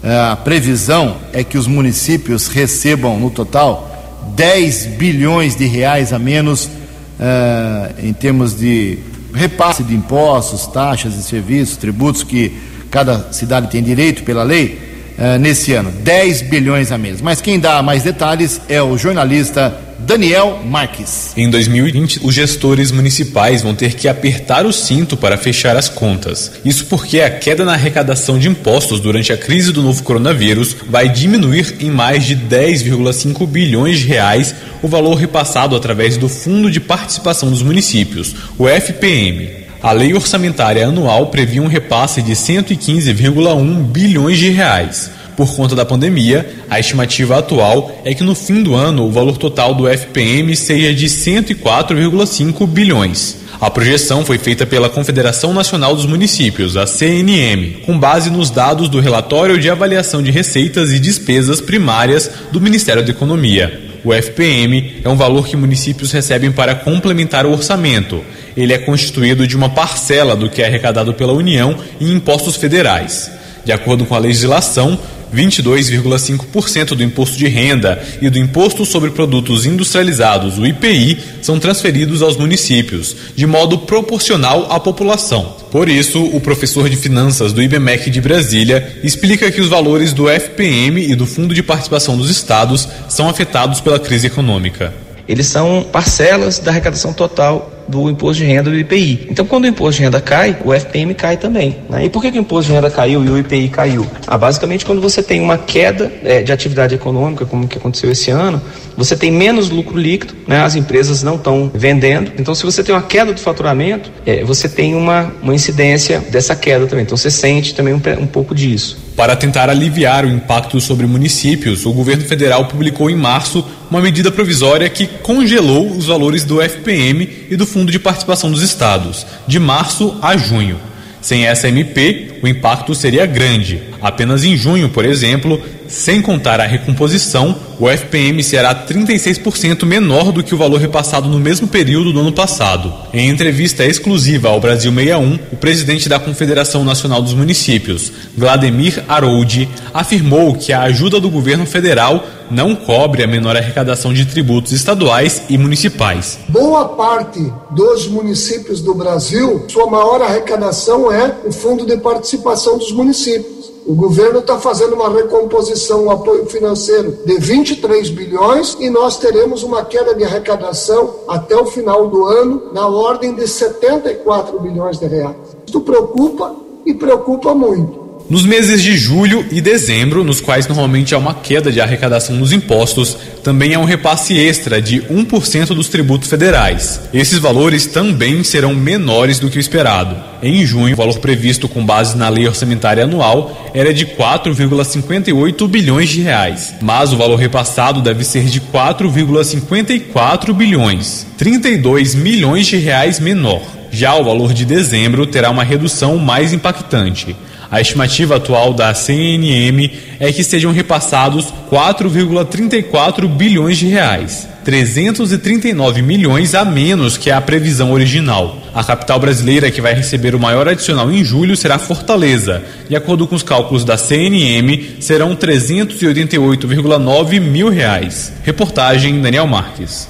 É, 0.03 0.17
a 0.31 0.37
previsão 0.37 1.17
é 1.33 1.43
que 1.43 1.59
os 1.59 1.67
municípios 1.67 2.47
recebam, 2.47 3.19
no 3.19 3.31
total, 3.31 3.89
10 4.37 4.87
bilhões 4.97 5.57
de 5.57 5.67
reais 5.67 6.13
a 6.13 6.19
menos 6.19 6.67
uh, 6.67 7.95
em 8.01 8.13
termos 8.13 8.57
de 8.57 8.99
repasse 9.35 9.83
de 9.83 9.95
impostos, 9.95 10.67
taxas 10.67 11.17
e 11.17 11.23
serviços, 11.23 11.77
tributos 11.77 12.23
que 12.23 12.53
cada 12.91 13.33
cidade 13.33 13.69
tem 13.69 13.83
direito 13.83 14.23
pela 14.23 14.43
lei 14.43 14.79
uh, 15.19 15.39
nesse 15.39 15.73
ano. 15.73 15.91
10 15.91 16.43
bilhões 16.43 16.93
a 16.93 16.99
menos. 16.99 17.21
Mas 17.21 17.41
quem 17.41 17.59
dá 17.59 17.83
mais 17.83 18.03
detalhes 18.05 18.61
é 18.69 18.81
o 18.81 18.97
jornalista 18.97 19.77
Daniel 19.99 20.61
Marques. 20.65 21.33
Em 21.37 21.51
2020, 21.51 22.21
os 22.23 22.33
gestores 22.33 22.93
municipais 22.93 23.63
vão 23.63 23.75
ter 23.75 23.95
que 23.95 24.07
apertar 24.07 24.65
o 24.65 24.73
cinto 24.73 25.17
para 25.17 25.37
fechar 25.37 25.77
as 25.77 25.89
contas. 25.89 26.53
Isso 26.65 26.87
porque 26.87 27.21
a 27.21 27.29
queda 27.29 27.65
na 27.65 27.73
arrecadação 27.73 28.39
de 28.39 28.49
impostos 28.49 29.01
durante 29.01 29.33
a 29.33 29.37
crise 29.37 29.73
do 29.73 29.83
novo 29.83 30.03
coronavírus 30.05 30.77
vai 30.89 31.09
diminuir 31.09 31.77
em 31.81 31.91
mais 31.91 32.25
de 32.25 32.37
10,5 32.37 33.45
bilhões 33.47 33.99
de 33.99 34.07
reais 34.07 34.55
o 34.83 34.89
valor 34.89 35.15
repassado 35.15 35.75
através 35.75 36.17
do 36.17 36.29
Fundo 36.29 36.71
de 36.71 36.79
Participação 36.79 37.51
dos 37.51 37.63
Municípios, 37.63 38.35
o 38.57 38.69
FPM. 38.69 39.67
A 39.83 39.93
lei 39.93 40.15
orçamentária 40.15 40.87
anual 40.87 41.27
previa 41.29 41.63
um 41.63 41.69
repasse 41.69 42.23
de 42.23 42.33
115,1 42.33 43.83
bilhões 43.85 44.39
de 44.39 44.49
reais. 44.51 45.18
Por 45.39 45.55
conta 45.55 45.77
da 45.77 45.85
pandemia, 45.85 46.51
a 46.69 46.81
estimativa 46.81 47.39
atual 47.39 48.03
é 48.05 48.13
que 48.13 48.25
no 48.25 48.35
fim 48.35 48.61
do 48.61 48.75
ano 48.75 49.07
o 49.07 49.13
valor 49.13 49.37
total 49.37 49.73
do 49.73 49.89
FPM 49.89 50.57
seja 50.57 50.93
de 50.93 51.07
104,5 51.07 52.67
bilhões. 52.67 53.37
A 53.61 53.71
projeção 53.71 54.25
foi 54.25 54.37
feita 54.37 54.67
pela 54.67 54.89
Confederação 54.89 55.55
Nacional 55.55 55.95
dos 55.95 56.07
Municípios, 56.07 56.77
a 56.77 56.89
CNM, 56.89 57.83
com 57.87 57.97
base 57.97 58.31
nos 58.31 58.51
dados 58.51 58.89
do 58.89 58.99
relatório 58.99 59.61
de 59.61 59.71
avaliação 59.71 60.25
de 60.25 60.33
receitas 60.33 60.91
e 60.91 60.99
despesas 60.99 61.61
primárias 61.61 62.29
do 62.51 62.61
Ministério 62.61 63.05
da 63.05 63.11
Economia. 63.13 63.81
O 64.03 64.13
FPM 64.13 64.95
é 65.05 65.09
um 65.09 65.17
valor 65.17 65.47
que 65.47 65.57
municípios 65.57 66.11
recebem 66.11 66.51
para 66.51 66.75
complementar 66.75 67.47
o 67.47 67.53
orçamento. 67.53 68.25
Ele 68.57 68.73
é 68.73 68.79
constituído 68.79 69.47
de 69.47 69.57
uma 69.57 69.69
parcela 69.69 70.35
do 70.35 70.51
que 70.51 70.63
é 70.63 70.67
arrecadado 70.67 71.15
pela 71.15 71.33
União 71.33 71.77
em 72.01 72.13
impostos 72.13 72.57
federais. 72.57 73.31
De 73.65 73.71
acordo 73.71 74.07
com 74.07 74.15
a 74.15 74.19
legislação, 74.19 74.99
22,5% 75.35 76.95
do 76.95 77.03
imposto 77.03 77.37
de 77.37 77.47
renda 77.49 78.03
e 78.21 78.29
do 78.29 78.39
imposto 78.39 78.85
sobre 78.85 79.11
produtos 79.11 79.67
industrializados, 79.67 80.59
o 80.59 80.67
IPI, 80.67 81.19
são 81.43 81.59
transferidos 81.59 82.23
aos 82.23 82.37
municípios, 82.37 83.17
de 83.35 83.47
modo 83.47 83.79
proporcional 83.79 84.71
à 84.71 84.81
população. 84.81 85.57
Por 85.71 85.89
isso, 85.89 86.25
o 86.25 86.41
professor 86.41 86.89
de 86.89 86.97
finanças 86.97 87.53
do 87.53 87.63
IBMEC 87.63 88.11
de 88.11 88.21
Brasília 88.21 88.99
explica 89.03 89.51
que 89.51 89.61
os 89.61 89.69
valores 89.69 90.13
do 90.13 90.29
FPM 90.29 91.01
e 91.01 91.15
do 91.15 91.27
Fundo 91.27 91.55
de 91.55 91.63
Participação 91.63 92.17
dos 92.17 92.31
Estados 92.31 92.89
são 93.09 93.29
afetados 93.29 93.81
pela 93.81 93.99
crise 93.99 94.27
econômica. 94.27 94.93
Eles 95.29 95.47
são 95.47 95.87
parcelas 95.93 96.59
da 96.59 96.71
arrecadação 96.71 97.13
total 97.13 97.78
do 97.89 98.09
imposto 98.09 98.43
de 98.43 98.49
renda 98.49 98.71
do 98.71 98.79
IPI. 98.79 99.29
Então, 99.31 99.47
quando 99.47 99.65
o 99.65 99.67
imposto 99.67 99.97
de 99.97 100.05
renda 100.05 100.21
cai, 100.21 100.57
o 100.65 100.73
FPM 100.73 101.15
cai 101.15 101.37
também. 101.37 101.77
Né? 101.89 102.05
E 102.05 102.11
por 102.11 102.23
que, 102.23 102.31
que 102.31 102.39
o 102.39 102.41
imposto 102.41 102.69
de 102.69 102.75
renda 102.75 102.91
caiu 102.91 103.25
e 103.25 103.31
o 103.31 103.39
IPI 103.39 103.69
caiu? 103.69 104.07
Ah, 104.27 104.37
basicamente, 104.37 104.85
quando 104.85 105.01
você 105.01 105.23
tem 105.23 105.41
uma 105.41 105.57
queda 105.57 106.13
é, 106.23 106.43
de 106.43 106.53
atividade 106.53 106.95
econômica, 106.95 107.47
como 107.47 107.67
que 107.67 107.79
aconteceu 107.79 108.11
esse 108.11 108.31
ano, 108.31 108.61
você 108.97 109.17
tem 109.17 109.31
menos 109.31 109.71
lucro 109.71 109.99
líquido, 109.99 110.35
né? 110.47 110.61
as 110.61 110.77
empresas 110.77 111.23
não 111.23 111.37
estão 111.37 111.71
vendendo. 111.75 112.33
Então, 112.39 112.55
se 112.55 112.65
você 112.65 112.85
tem 112.85 112.95
uma 112.95 113.03
queda 113.03 113.33
do 113.33 113.41
faturamento, 113.41 114.11
é, 114.27 114.45
você 114.45 114.69
tem 114.69 114.95
uma, 114.95 115.33
uma 115.43 115.55
incidência 115.55 116.21
dessa 116.31 116.55
queda 116.55 116.87
também. 116.87 117.05
Então, 117.05 117.17
você 117.17 117.31
sente 117.31 117.75
também 117.75 117.95
um, 117.95 118.01
um 118.21 118.27
pouco 118.27 118.55
disso. 118.55 119.08
Para 119.19 119.35
tentar 119.35 119.69
aliviar 119.69 120.25
o 120.25 120.29
impacto 120.29 120.81
sobre 120.81 121.05
municípios, 121.05 121.85
o 121.85 121.93
governo 121.93 122.23
federal 122.23 122.67
publicou 122.67 123.11
em 123.11 123.17
março 123.17 123.67
uma 123.91 124.01
medida 124.01 124.31
provisória 124.31 124.89
que 124.89 125.09
congelou 125.09 125.91
os 125.91 126.07
valores 126.07 126.45
do 126.45 126.63
FPM 126.63 127.29
e 127.51 127.57
do 127.57 127.67
Fundo 127.67 127.91
de 127.91 127.99
Participação 127.99 128.49
dos 128.49 128.63
Estados, 128.63 129.27
de 129.45 129.59
março 129.59 130.17
a 130.23 130.37
junho. 130.37 130.79
Sem 131.21 131.47
essa 131.47 131.67
MP, 131.67 132.39
o 132.45 132.47
impacto 132.47 132.95
seria 132.95 133.27
grande. 133.27 133.83
Apenas 134.01 134.45
em 134.45 134.57
junho, 134.57 134.89
por 134.89 135.05
exemplo, 135.05 135.61
sem 135.89 136.21
contar 136.21 136.61
a 136.61 136.67
recomposição, 136.67 137.57
o 137.81 137.89
FPM 137.89 138.43
será 138.43 138.75
36% 138.75 139.85
menor 139.87 140.33
do 140.33 140.43
que 140.43 140.55
o 140.55 140.59
valor 140.59 140.81
repassado 140.81 141.29
no 141.29 141.39
mesmo 141.39 141.67
período 141.67 142.13
do 142.13 142.21
ano 142.21 142.33
passado. 142.33 142.93
Em 143.13 143.29
entrevista 143.29 143.85
exclusiva 143.85 144.49
ao 144.49 144.61
Brasil 144.61 144.93
61, 144.93 145.39
o 145.53 145.57
presidente 145.57 146.09
da 146.09 146.19
Confederação 146.19 146.85
Nacional 146.85 147.23
dos 147.23 147.35
Municípios, 147.35 148.13
Vladimir 148.37 149.03
Aroudi, 149.09 149.69
afirmou 149.95 150.55
que 150.55 150.73
a 150.73 150.83
ajuda 150.83 151.19
do 151.21 151.31
governo 151.31 151.65
federal 151.65 152.25
não 152.51 152.75
cobre 152.75 153.23
a 153.23 153.27
menor 153.27 153.57
arrecadação 153.57 154.13
de 154.13 154.25
tributos 154.25 154.73
estaduais 154.73 155.43
e 155.49 155.59
municipais. 155.59 156.39
Boa 156.49 156.89
parte 156.89 157.53
dos 157.71 158.07
municípios 158.09 158.81
do 158.81 158.95
Brasil, 158.95 159.65
sua 159.69 159.87
maior 159.87 160.23
arrecadação 160.23 161.13
é 161.13 161.37
o 161.45 161.53
Fundo 161.53 161.87
de 161.87 161.97
Participação 161.99 162.79
dos 162.79 162.93
Municípios. 162.93 163.58
O 163.89 163.95
governo 163.95 164.41
está 164.41 164.59
fazendo 164.59 164.95
uma 164.95 165.09
recomposição, 165.09 166.05
um 166.05 166.11
apoio 166.11 166.45
financeiro 166.45 167.21
de 167.25 167.39
23 167.39 168.11
bilhões 168.11 168.77
e 168.79 168.91
nós 168.91 169.17
teremos 169.17 169.63
uma 169.63 169.83
queda 169.83 170.15
de 170.15 170.23
arrecadação 170.25 171.21
até 171.27 171.57
o 171.57 171.65
final 171.65 172.07
do 172.07 172.27
ano 172.27 172.71
na 172.75 172.87
ordem 172.87 173.35
de 173.35 173.49
74 173.49 174.61
bilhões 174.61 174.99
de 174.99 175.07
reais. 175.07 175.37
Isso 175.67 175.81
preocupa 175.81 176.55
e 176.85 176.93
preocupa 176.93 177.55
muito. 177.55 178.08
Nos 178.31 178.45
meses 178.45 178.83
de 178.83 178.95
julho 178.99 179.47
e 179.51 179.59
dezembro, 179.59 180.23
nos 180.23 180.39
quais 180.39 180.69
normalmente 180.69 181.15
há 181.15 181.19
uma 181.19 181.33
queda 181.33 181.73
de 181.73 181.81
arrecadação 181.81 182.37
nos 182.37 182.53
impostos, 182.53 183.17
também 183.43 183.75
há 183.75 183.79
um 183.79 183.87
repasse 183.87 184.37
extra 184.37 184.83
de 184.83 185.01
1% 185.01 185.69
dos 185.69 185.89
tributos 185.89 186.29
federais. 186.29 187.01
Esses 187.15 187.39
valores 187.39 187.87
também 187.87 188.45
serão 188.45 188.75
menores 188.75 189.39
do 189.39 189.49
que 189.49 189.57
o 189.57 189.61
esperado. 189.61 190.15
Em 190.43 190.67
junho, 190.67 190.93
o 190.93 190.97
valor 190.97 191.19
previsto 191.21 191.71
com 191.71 191.83
base 191.83 192.19
na 192.19 192.29
lei 192.29 192.47
orçamentária 192.47 193.05
anual 193.05 193.71
era 193.73 193.95
de 193.95 194.05
4,58 194.05 195.67
bilhões 195.67 196.11
de 196.11 196.21
reais, 196.21 196.75
mas 196.83 197.15
o 197.15 197.17
valor 197.17 197.37
repassado 197.37 198.03
deve 198.03 198.25
ser 198.25 198.45
de 198.45 198.61
4,54 198.61 200.53
bilhões, 200.53 201.27
32 201.39 202.15
milhões 202.15 202.67
de 202.67 202.77
reais 202.77 203.19
menor. 203.19 203.63
Já 203.91 204.15
o 204.17 204.25
valor 204.25 204.53
de 204.53 204.67
dezembro 204.67 205.27
terá 205.27 205.49
uma 205.49 205.65
redução 205.65 206.19
mais 206.19 206.53
impactante. 206.53 207.35
A 207.71 207.81
estimativa 207.81 208.37
atual 208.37 208.73
da 208.73 208.95
CNM 208.95 209.91
é 210.19 210.33
que 210.33 210.43
sejam 210.43 210.73
repassados 210.73 211.53
4,34 211.71 213.29
bilhões 213.29 213.77
de 213.77 213.87
reais, 213.87 214.49
339 214.65 216.01
milhões 216.01 216.55
a 216.55 216.65
menos 216.65 217.19
que 217.19 217.31
a 217.31 217.41
previsão 217.41 217.93
original. 217.93 218.57
A 218.75 218.83
capital 218.83 219.21
brasileira 219.21 219.71
que 219.71 219.83
vai 219.83 219.93
receber 219.93 220.35
o 220.35 220.41
maior 220.41 220.67
adicional 220.67 221.13
em 221.13 221.23
julho 221.23 221.57
será 221.57 221.79
Fortaleza. 221.79 222.63
De 222.89 222.97
acordo 222.97 223.27
com 223.27 223.35
os 223.35 223.43
cálculos 223.43 223.85
da 223.85 223.99
CNM, 223.99 224.97
serão 225.01 225.37
388,9 225.37 227.41
mil 227.41 227.69
reais. 227.69 228.33
Reportagem 228.45 229.21
Daniel 229.21 229.47
Marques. 229.47 230.09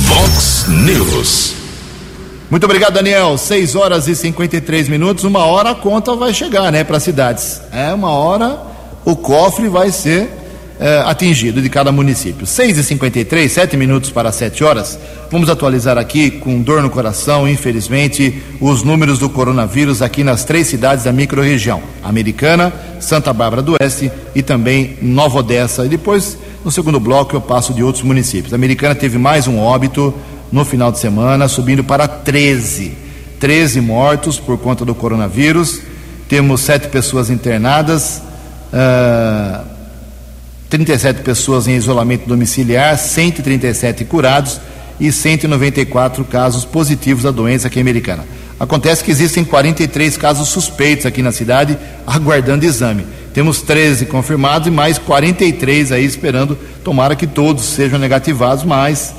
Vox 0.00 0.66
News. 0.68 1.65
Muito 2.48 2.64
obrigado, 2.64 2.94
Daniel. 2.94 3.36
6 3.36 3.74
horas 3.74 4.06
e 4.06 4.14
53 4.14 4.88
minutos. 4.88 5.24
Uma 5.24 5.44
hora 5.44 5.70
a 5.70 5.74
conta 5.74 6.14
vai 6.14 6.32
chegar, 6.32 6.70
né, 6.70 6.84
para 6.84 6.98
as 6.98 7.02
cidades. 7.02 7.60
É, 7.72 7.92
uma 7.92 8.10
hora 8.10 8.58
o 9.04 9.16
cofre 9.16 9.68
vai 9.68 9.90
ser 9.90 10.28
é, 10.78 10.98
atingido 11.06 11.60
de 11.60 11.68
cada 11.68 11.90
município. 11.90 12.46
6 12.46 12.78
e 12.78 12.84
53 12.84 13.50
7 13.50 13.76
minutos 13.76 14.10
para 14.10 14.30
7 14.30 14.62
horas. 14.62 14.96
Vamos 15.28 15.50
atualizar 15.50 15.98
aqui, 15.98 16.30
com 16.30 16.62
dor 16.62 16.82
no 16.82 16.90
coração, 16.90 17.48
infelizmente, 17.48 18.40
os 18.60 18.84
números 18.84 19.18
do 19.18 19.28
coronavírus 19.28 20.00
aqui 20.00 20.22
nas 20.22 20.44
três 20.44 20.68
cidades 20.68 21.04
da 21.04 21.12
microrregião: 21.12 21.82
Americana, 22.02 22.72
Santa 23.00 23.32
Bárbara 23.32 23.62
do 23.62 23.74
Oeste 23.80 24.10
e 24.36 24.42
também 24.42 24.96
Nova 25.02 25.38
Odessa. 25.38 25.84
E 25.84 25.88
depois, 25.88 26.38
no 26.64 26.70
segundo 26.70 27.00
bloco, 27.00 27.34
eu 27.34 27.40
passo 27.40 27.74
de 27.74 27.82
outros 27.82 28.04
municípios. 28.04 28.52
A 28.52 28.56
Americana 28.56 28.94
teve 28.94 29.18
mais 29.18 29.48
um 29.48 29.58
óbito 29.58 30.14
no 30.50 30.64
final 30.64 30.92
de 30.92 30.98
semana, 30.98 31.48
subindo 31.48 31.84
para 31.84 32.06
13. 32.06 32.92
13 33.38 33.80
mortos 33.80 34.38
por 34.38 34.58
conta 34.58 34.84
do 34.84 34.94
coronavírus. 34.94 35.80
Temos 36.28 36.62
sete 36.62 36.88
pessoas 36.88 37.30
internadas, 37.30 38.22
uh, 38.72 39.64
37 40.68 41.22
pessoas 41.22 41.68
em 41.68 41.76
isolamento 41.76 42.26
domiciliar, 42.26 42.98
137 42.98 44.04
curados 44.04 44.60
e 44.98 45.12
194 45.12 46.24
casos 46.24 46.64
positivos 46.64 47.22
da 47.22 47.30
doença 47.30 47.68
aqui 47.68 47.80
americana. 47.80 48.24
Acontece 48.58 49.04
que 49.04 49.10
existem 49.10 49.44
43 49.44 50.16
casos 50.16 50.48
suspeitos 50.48 51.04
aqui 51.04 51.22
na 51.22 51.30
cidade, 51.30 51.78
aguardando 52.06 52.64
exame. 52.64 53.06
Temos 53.34 53.60
13 53.60 54.06
confirmados 54.06 54.66
e 54.66 54.70
mais 54.70 54.98
43 54.98 55.92
aí 55.92 56.04
esperando, 56.04 56.58
tomara 56.82 57.14
que 57.14 57.26
todos 57.26 57.64
sejam 57.66 57.98
negativados, 57.98 58.64
mas 58.64 59.14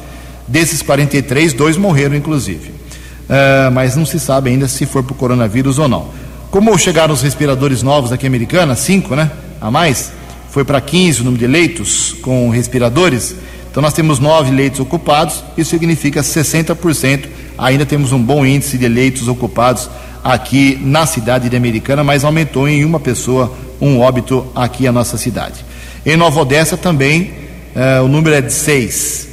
Desses 0.47 0.81
43, 0.81 1.53
dois 1.53 1.75
morreram, 1.77 2.15
inclusive. 2.15 2.69
Uh, 2.69 3.69
mas 3.73 3.95
não 3.95 4.05
se 4.05 4.19
sabe 4.19 4.49
ainda 4.49 4.67
se 4.67 4.85
for 4.85 5.03
por 5.03 5.15
coronavírus 5.15 5.77
ou 5.77 5.87
não. 5.87 6.07
Como 6.49 6.77
chegaram 6.77 7.13
os 7.13 7.21
respiradores 7.21 7.83
novos 7.83 8.11
aqui 8.11 8.25
americana, 8.25 8.75
cinco, 8.75 9.15
né? 9.15 9.29
A 9.59 9.69
mais, 9.69 10.11
foi 10.49 10.63
para 10.63 10.79
15 10.79 11.21
o 11.21 11.23
número 11.25 11.39
de 11.39 11.47
leitos 11.47 12.15
com 12.21 12.49
respiradores. 12.49 13.35
Então 13.69 13.81
nós 13.83 13.93
temos 13.93 14.17
nove 14.17 14.49
leitos 14.49 14.79
ocupados, 14.79 15.43
isso 15.57 15.71
significa 15.71 16.21
60%. 16.21 17.25
Ainda 17.57 17.85
temos 17.85 18.13
um 18.13 18.21
bom 18.21 18.45
índice 18.45 18.77
de 18.77 18.87
leitos 18.87 19.27
ocupados 19.27 19.89
aqui 20.23 20.79
na 20.81 21.05
cidade 21.05 21.49
de 21.49 21.55
Americana, 21.55 22.03
mas 22.03 22.23
aumentou 22.23 22.67
em 22.67 22.85
uma 22.85 22.99
pessoa 22.99 23.53
um 23.79 23.99
óbito 23.99 24.47
aqui 24.55 24.85
na 24.85 24.93
nossa 24.93 25.17
cidade. 25.17 25.63
Em 26.05 26.15
Nova 26.15 26.39
Odessa 26.41 26.77
também 26.77 27.33
uh, 27.75 28.03
o 28.03 28.07
número 28.07 28.35
é 28.35 28.41
de 28.41 28.53
seis. 28.53 29.26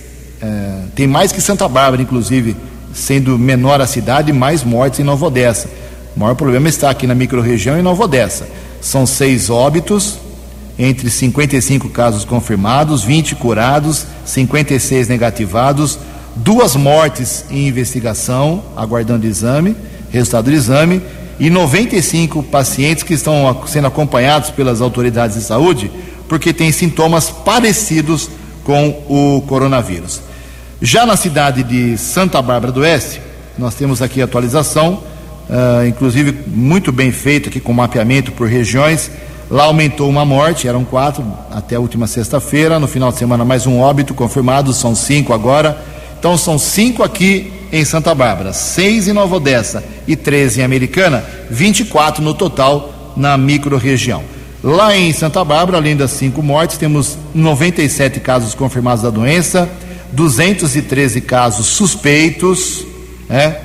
É, 0.44 0.82
tem 0.94 1.06
mais 1.06 1.32
que 1.32 1.40
Santa 1.40 1.66
Bárbara, 1.66 2.02
inclusive, 2.02 2.54
sendo 2.92 3.38
menor 3.38 3.80
a 3.80 3.86
cidade, 3.86 4.30
mais 4.30 4.62
mortes 4.62 5.00
em 5.00 5.02
Nova 5.02 5.24
Odessa. 5.24 5.70
O 6.14 6.20
maior 6.20 6.34
problema 6.34 6.68
está 6.68 6.90
aqui 6.90 7.06
na 7.06 7.14
microrregião 7.14 7.78
em 7.78 7.82
Nova 7.82 8.04
Odessa. 8.04 8.46
São 8.78 9.06
seis 9.06 9.48
óbitos, 9.48 10.18
entre 10.78 11.08
55 11.08 11.88
casos 11.88 12.26
confirmados, 12.26 13.02
20 13.02 13.36
curados, 13.36 14.04
56 14.26 15.08
negativados, 15.08 15.98
duas 16.36 16.76
mortes 16.76 17.46
em 17.50 17.66
investigação, 17.66 18.62
aguardando 18.76 19.26
exame, 19.26 19.74
resultado 20.10 20.50
do 20.50 20.52
exame, 20.52 21.00
e 21.40 21.48
95 21.48 22.42
pacientes 22.42 23.02
que 23.02 23.14
estão 23.14 23.62
sendo 23.66 23.86
acompanhados 23.86 24.50
pelas 24.50 24.82
autoridades 24.82 25.38
de 25.38 25.42
saúde 25.42 25.90
porque 26.28 26.52
têm 26.52 26.70
sintomas 26.70 27.30
parecidos 27.30 28.28
com 28.62 28.88
o 29.08 29.42
coronavírus. 29.42 30.20
Já 30.82 31.06
na 31.06 31.16
cidade 31.16 31.62
de 31.62 31.96
Santa 31.96 32.42
Bárbara 32.42 32.72
do 32.72 32.80
Oeste, 32.80 33.20
nós 33.56 33.74
temos 33.74 34.02
aqui 34.02 34.20
a 34.20 34.24
atualização, 34.24 35.02
uh, 35.48 35.86
inclusive 35.86 36.36
muito 36.48 36.90
bem 36.90 37.12
feito 37.12 37.48
aqui 37.48 37.60
com 37.60 37.72
mapeamento 37.72 38.32
por 38.32 38.48
regiões. 38.48 39.10
Lá 39.50 39.64
aumentou 39.64 40.08
uma 40.10 40.24
morte, 40.24 40.66
eram 40.66 40.84
quatro 40.84 41.24
até 41.50 41.76
a 41.76 41.80
última 41.80 42.06
sexta-feira. 42.06 42.80
No 42.80 42.88
final 42.88 43.12
de 43.12 43.18
semana, 43.18 43.44
mais 43.44 43.66
um 43.66 43.78
óbito 43.78 44.14
confirmado, 44.14 44.72
são 44.72 44.94
cinco 44.94 45.32
agora. 45.32 45.78
Então, 46.18 46.36
são 46.36 46.58
cinco 46.58 47.02
aqui 47.02 47.52
em 47.70 47.84
Santa 47.84 48.14
Bárbara, 48.14 48.52
seis 48.52 49.06
em 49.06 49.12
Nova 49.12 49.36
Odessa 49.36 49.84
e 50.08 50.16
treze 50.16 50.60
em 50.60 50.64
Americana, 50.64 51.24
24 51.50 52.22
no 52.22 52.34
total 52.34 53.12
na 53.16 53.36
microrregião. 53.36 54.22
Lá 54.62 54.96
em 54.96 55.12
Santa 55.12 55.44
Bárbara, 55.44 55.76
além 55.76 55.94
das 55.94 56.12
cinco 56.12 56.42
mortes, 56.42 56.78
temos 56.78 57.18
97 57.34 58.18
casos 58.20 58.54
confirmados 58.54 59.02
da 59.02 59.10
doença, 59.10 59.68
213 60.14 61.20
casos 61.20 61.66
suspeitos, 61.66 62.86
né? 63.28 63.56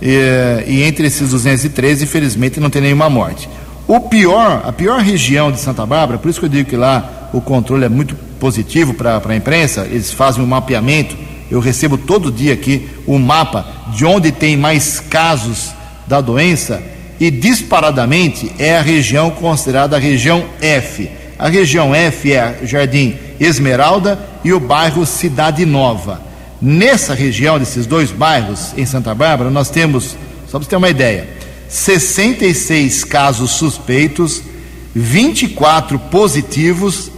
E, 0.00 0.64
e, 0.66 0.82
entre 0.82 1.06
esses 1.06 1.30
213, 1.30 2.04
infelizmente, 2.04 2.60
não 2.60 2.70
tem 2.70 2.82
nenhuma 2.82 3.10
morte. 3.10 3.48
O 3.86 4.00
pior, 4.00 4.62
a 4.64 4.72
pior 4.72 5.00
região 5.00 5.50
de 5.50 5.58
Santa 5.58 5.84
Bárbara, 5.84 6.18
por 6.18 6.28
isso 6.28 6.38
que 6.38 6.46
eu 6.46 6.50
digo 6.50 6.70
que 6.70 6.76
lá 6.76 7.30
o 7.32 7.40
controle 7.40 7.84
é 7.84 7.88
muito 7.88 8.14
positivo 8.38 8.94
para 8.94 9.20
a 9.26 9.36
imprensa, 9.36 9.86
eles 9.90 10.12
fazem 10.12 10.42
um 10.42 10.46
mapeamento. 10.46 11.16
Eu 11.50 11.60
recebo 11.60 11.96
todo 11.96 12.30
dia 12.30 12.52
aqui 12.52 12.88
o 13.06 13.14
um 13.14 13.18
mapa 13.18 13.66
de 13.94 14.04
onde 14.04 14.30
tem 14.30 14.56
mais 14.56 15.00
casos 15.00 15.70
da 16.06 16.20
doença 16.20 16.82
e 17.18 17.30
disparadamente 17.30 18.52
é 18.58 18.76
a 18.76 18.82
região 18.82 19.30
considerada 19.30 19.96
a 19.96 19.98
região 19.98 20.44
F. 20.60 21.10
A 21.38 21.48
região 21.48 21.94
F 21.94 22.32
é 22.32 22.58
Jardim 22.64 23.16
Esmeralda 23.40 24.18
e 24.44 24.52
o 24.52 24.60
bairro 24.60 25.04
Cidade 25.06 25.64
Nova. 25.64 26.20
Nessa 26.60 27.14
região, 27.14 27.58
desses 27.58 27.86
dois 27.86 28.10
bairros, 28.10 28.72
em 28.76 28.84
Santa 28.84 29.14
Bárbara, 29.14 29.50
nós 29.50 29.70
temos, 29.70 30.16
só 30.46 30.58
para 30.58 30.64
você 30.64 30.70
ter 30.70 30.76
uma 30.76 30.88
ideia, 30.88 31.28
66 31.68 33.04
casos 33.04 33.52
suspeitos, 33.52 34.42
24 34.94 35.98
positivos 35.98 37.10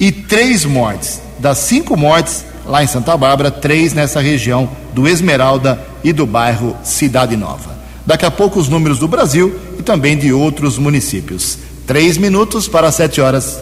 e 0.00 0.10
três 0.10 0.64
mortes. 0.64 1.20
Das 1.38 1.58
cinco 1.58 1.96
mortes 1.96 2.44
lá 2.64 2.82
em 2.82 2.86
Santa 2.86 3.16
Bárbara, 3.16 3.50
três 3.50 3.92
nessa 3.92 4.20
região 4.20 4.68
do 4.94 5.08
Esmeralda 5.08 5.80
e 6.04 6.12
do 6.12 6.26
bairro 6.26 6.76
Cidade 6.82 7.36
Nova. 7.36 7.76
Daqui 8.06 8.24
a 8.24 8.30
pouco 8.30 8.58
os 8.58 8.68
números 8.68 8.98
do 8.98 9.08
Brasil 9.08 9.54
e 9.78 9.82
também 9.82 10.16
de 10.16 10.32
outros 10.32 10.78
municípios. 10.78 11.58
Três 11.86 12.16
minutos 12.16 12.68
para 12.68 12.90
sete 12.90 13.20
horas. 13.20 13.58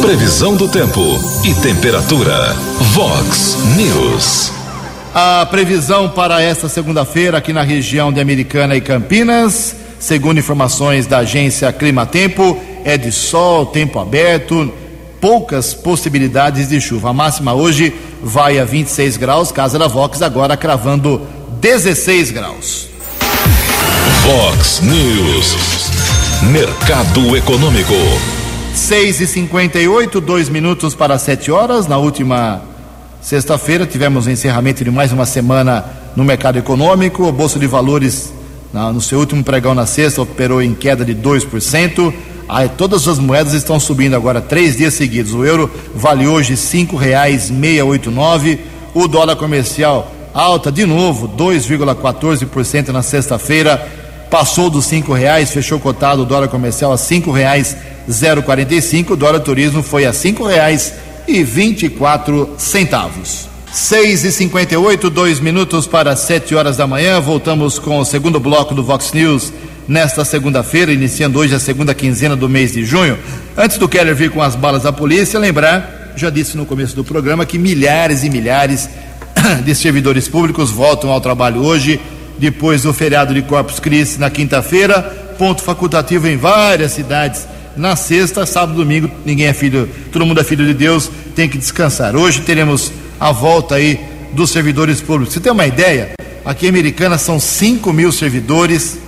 Previsão 0.00 0.56
do 0.56 0.66
tempo 0.66 1.00
e 1.44 1.54
temperatura. 1.54 2.54
Vox 2.94 3.58
News. 3.76 4.50
A 5.14 5.46
previsão 5.46 6.08
para 6.08 6.40
esta 6.40 6.70
segunda-feira 6.70 7.36
aqui 7.36 7.52
na 7.52 7.62
região 7.62 8.10
de 8.10 8.18
Americana 8.18 8.74
e 8.74 8.80
Campinas, 8.80 9.76
segundo 9.98 10.38
informações 10.38 11.06
da 11.06 11.18
agência 11.18 11.70
Climatempo, 11.72 12.58
é 12.82 12.96
de 12.96 13.12
sol, 13.12 13.66
tempo 13.66 13.98
aberto, 13.98 14.72
poucas 15.20 15.74
possibilidades 15.74 16.70
de 16.70 16.80
chuva. 16.80 17.10
A 17.10 17.12
máxima 17.12 17.52
hoje 17.52 17.94
vai 18.22 18.58
a 18.58 18.64
26 18.64 19.18
graus, 19.18 19.52
casa 19.52 19.78
da 19.78 19.86
Vox 19.86 20.22
agora 20.22 20.56
cravando 20.56 21.20
16 21.60 22.30
graus. 22.30 22.88
Fox 24.22 24.80
News. 24.80 25.90
Mercado 26.50 27.36
Econômico. 27.36 28.39
6 28.80 29.20
e 29.20 29.26
58 29.26 30.20
dois 30.20 30.48
minutos 30.48 30.94
para 30.94 31.18
7 31.18 31.52
horas. 31.52 31.86
Na 31.86 31.98
última 31.98 32.62
sexta-feira 33.20 33.86
tivemos 33.86 34.26
o 34.26 34.30
encerramento 34.30 34.82
de 34.82 34.90
mais 34.90 35.12
uma 35.12 35.26
semana 35.26 35.84
no 36.16 36.24
mercado 36.24 36.58
econômico. 36.58 37.28
A 37.28 37.30
Bolsa 37.30 37.58
de 37.58 37.66
Valores 37.66 38.32
no 38.72 39.00
seu 39.00 39.18
último 39.20 39.44
pregão 39.44 39.74
na 39.74 39.84
sexta, 39.84 40.22
operou 40.22 40.62
em 40.62 40.74
queda 40.74 41.04
de 41.04 41.14
2%. 41.14 42.12
Aí 42.48 42.68
todas 42.70 43.06
as 43.06 43.18
moedas 43.18 43.52
estão 43.52 43.78
subindo 43.78 44.16
agora 44.16 44.40
três 44.40 44.78
dias 44.78 44.94
seguidos. 44.94 45.34
O 45.34 45.44
euro 45.44 45.70
vale 45.94 46.26
hoje 46.26 46.54
oito 47.86 48.10
nove. 48.10 48.58
O 48.94 49.06
dólar 49.06 49.36
comercial 49.36 50.10
alta 50.32 50.72
de 50.72 50.86
novo 50.86 51.28
2,14% 51.28 52.88
na 52.88 53.02
sexta-feira. 53.02 53.86
Passou 54.30 54.70
dos 54.70 54.86
cinco 54.86 55.12
reais, 55.12 55.50
fechou 55.50 55.78
cotado 55.78 56.22
o 56.22 56.24
dólar 56.24 56.48
comercial 56.48 56.92
a 56.92 56.96
cinco 56.96 57.30
reais 57.30 57.76
0,45. 58.10 59.10
O 59.10 59.16
dólar 59.16 59.40
turismo 59.40 59.82
foi 59.82 60.04
a 60.04 60.12
cinco 60.12 60.46
reais 60.46 60.94
e 61.26 61.42
vinte 61.42 61.86
e 61.86 61.88
quatro 61.88 62.54
centavos. 62.58 63.48
6 63.72 64.24
e 64.24 64.32
58 64.32 65.08
dois 65.10 65.38
minutos 65.38 65.86
para 65.86 66.16
7 66.16 66.56
horas 66.56 66.76
da 66.76 66.88
manhã. 66.88 67.20
Voltamos 67.20 67.78
com 67.78 67.98
o 67.98 68.04
segundo 68.04 68.40
bloco 68.40 68.74
do 68.74 68.82
Vox 68.82 69.12
News 69.12 69.52
nesta 69.86 70.24
segunda-feira, 70.24 70.92
iniciando 70.92 71.38
hoje 71.38 71.54
a 71.54 71.60
segunda 71.60 71.94
quinzena 71.94 72.34
do 72.34 72.48
mês 72.48 72.72
de 72.72 72.84
junho. 72.84 73.16
Antes 73.56 73.78
do 73.78 73.88
Keller 73.88 74.14
vir 74.14 74.30
com 74.30 74.42
as 74.42 74.56
balas 74.56 74.82
da 74.82 74.92
polícia, 74.92 75.38
lembrar, 75.38 76.12
já 76.16 76.30
disse 76.30 76.56
no 76.56 76.66
começo 76.66 76.96
do 76.96 77.04
programa, 77.04 77.46
que 77.46 77.58
milhares 77.58 78.24
e 78.24 78.30
milhares 78.30 78.88
de 79.64 79.74
servidores 79.74 80.28
públicos 80.28 80.70
voltam 80.70 81.10
ao 81.10 81.20
trabalho 81.20 81.62
hoje, 81.62 82.00
depois 82.38 82.82
do 82.82 82.92
feriado 82.92 83.34
de 83.34 83.42
Corpus 83.42 83.78
Christi 83.78 84.18
na 84.18 84.30
quinta-feira, 84.30 85.02
ponto 85.38 85.62
facultativo 85.62 86.26
em 86.26 86.36
várias 86.36 86.92
cidades. 86.92 87.46
Na 87.76 87.96
sexta, 87.96 88.44
sábado, 88.44 88.76
domingo, 88.76 89.10
ninguém 89.24 89.46
é 89.46 89.52
filho, 89.52 89.88
todo 90.12 90.26
mundo 90.26 90.40
é 90.40 90.44
filho 90.44 90.66
de 90.66 90.74
Deus, 90.74 91.10
tem 91.34 91.48
que 91.48 91.56
descansar. 91.56 92.16
Hoje 92.16 92.40
teremos 92.40 92.92
a 93.18 93.32
volta 93.32 93.76
aí 93.76 94.00
dos 94.32 94.50
servidores 94.50 95.00
públicos. 95.00 95.34
Você 95.34 95.40
tem 95.40 95.52
uma 95.52 95.66
ideia? 95.66 96.12
Aqui 96.44 96.66
em 96.66 96.68
Americana 96.68 97.18
são 97.18 97.38
5 97.38 97.92
mil 97.92 98.10
servidores, 98.10 98.98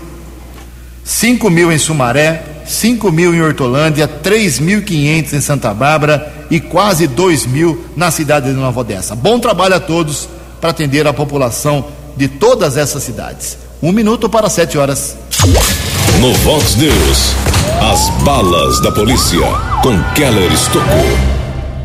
5 1.04 1.50
mil 1.50 1.72
em 1.72 1.78
Sumaré, 1.78 2.44
5 2.66 3.10
mil 3.10 3.34
em 3.34 3.42
Hortolândia, 3.42 4.08
3.500 4.08 5.32
em 5.32 5.40
Santa 5.40 5.74
Bárbara 5.74 6.46
e 6.50 6.60
quase 6.60 7.06
2 7.06 7.46
mil 7.46 7.84
na 7.96 8.10
cidade 8.10 8.50
de 8.50 8.52
Nova 8.52 8.80
Odessa. 8.80 9.16
Bom 9.16 9.38
trabalho 9.38 9.74
a 9.74 9.80
todos 9.80 10.28
para 10.60 10.70
atender 10.70 11.06
a 11.06 11.12
população 11.12 11.86
de 12.16 12.28
todas 12.28 12.76
essas 12.76 13.02
cidades. 13.02 13.58
Um 13.82 13.90
minuto 13.90 14.28
para 14.28 14.48
7 14.48 14.78
horas. 14.78 15.16
No 16.20 16.32
Vox 16.34 16.76
News, 16.76 17.34
as 17.80 18.08
balas 18.22 18.80
da 18.80 18.92
polícia 18.92 19.40
com 19.82 20.00
Keller 20.14 20.52
Estocou. 20.52 21.18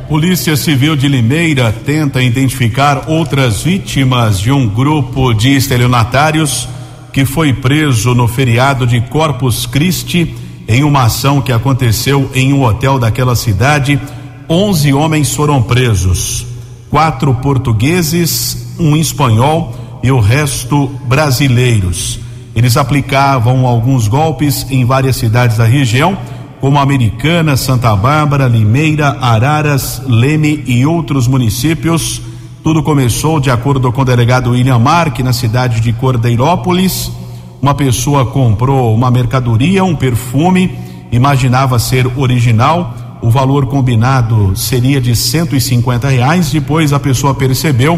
Polícia 0.08 0.56
Civil 0.56 0.96
de 0.96 1.08
Limeira 1.08 1.72
tenta 1.72 2.22
identificar 2.22 3.10
outras 3.10 3.64
vítimas 3.64 4.40
de 4.40 4.52
um 4.52 4.68
grupo 4.68 5.34
de 5.34 5.56
estelionatários 5.56 6.68
que 7.12 7.26
foi 7.26 7.54
preso 7.54 8.14
no 8.14 8.28
feriado 8.28 8.86
de 8.86 9.02
Corpus 9.02 9.66
Christi 9.66 10.36
em 10.68 10.84
uma 10.84 11.04
ação 11.04 11.42
que 11.42 11.52
aconteceu 11.52 12.30
em 12.36 12.54
um 12.54 12.64
hotel 12.64 13.00
daquela 13.00 13.36
cidade. 13.36 14.00
Onze 14.48 14.94
homens 14.94 15.34
foram 15.34 15.64
presos, 15.64 16.46
quatro 16.90 17.34
portugueses, 17.36 18.76
um 18.80 18.96
espanhol 18.96 20.00
e 20.04 20.12
o 20.12 20.20
resto 20.20 20.88
brasileiros. 21.06 22.27
Eles 22.58 22.76
aplicavam 22.76 23.66
alguns 23.66 24.10
golpes 24.10 24.66
em 24.70 24.84
várias 24.84 25.16
cidades 25.16 25.56
da 25.56 25.66
região, 25.66 26.18
como 26.60 26.78
Americana, 26.78 27.56
Santa 27.56 27.96
Bárbara, 27.96 28.48
Limeira, 28.48 29.18
Araras, 29.22 30.02
Leme 30.08 30.64
e 30.66 30.86
outros 30.86 31.28
municípios 31.28 32.22
tudo 32.68 32.84
começou, 32.84 33.40
de 33.40 33.50
acordo 33.50 33.94
com 33.94 34.02
o 34.02 34.04
delegado 34.04 34.50
William 34.50 34.78
Mark, 34.78 35.20
na 35.20 35.32
cidade 35.32 35.80
de 35.80 35.94
Cordeirópolis. 35.94 37.10
Uma 37.62 37.74
pessoa 37.74 38.26
comprou 38.26 38.94
uma 38.94 39.10
mercadoria, 39.10 39.86
um 39.86 39.96
perfume, 39.96 40.78
imaginava 41.10 41.80
ser 41.80 42.06
original. 42.18 42.94
O 43.22 43.30
valor 43.30 43.68
combinado 43.68 44.54
seria 44.54 45.00
de 45.00 45.16
150 45.16 46.10
reais. 46.10 46.52
Depois 46.52 46.92
a 46.92 47.00
pessoa 47.00 47.34
percebeu 47.34 47.98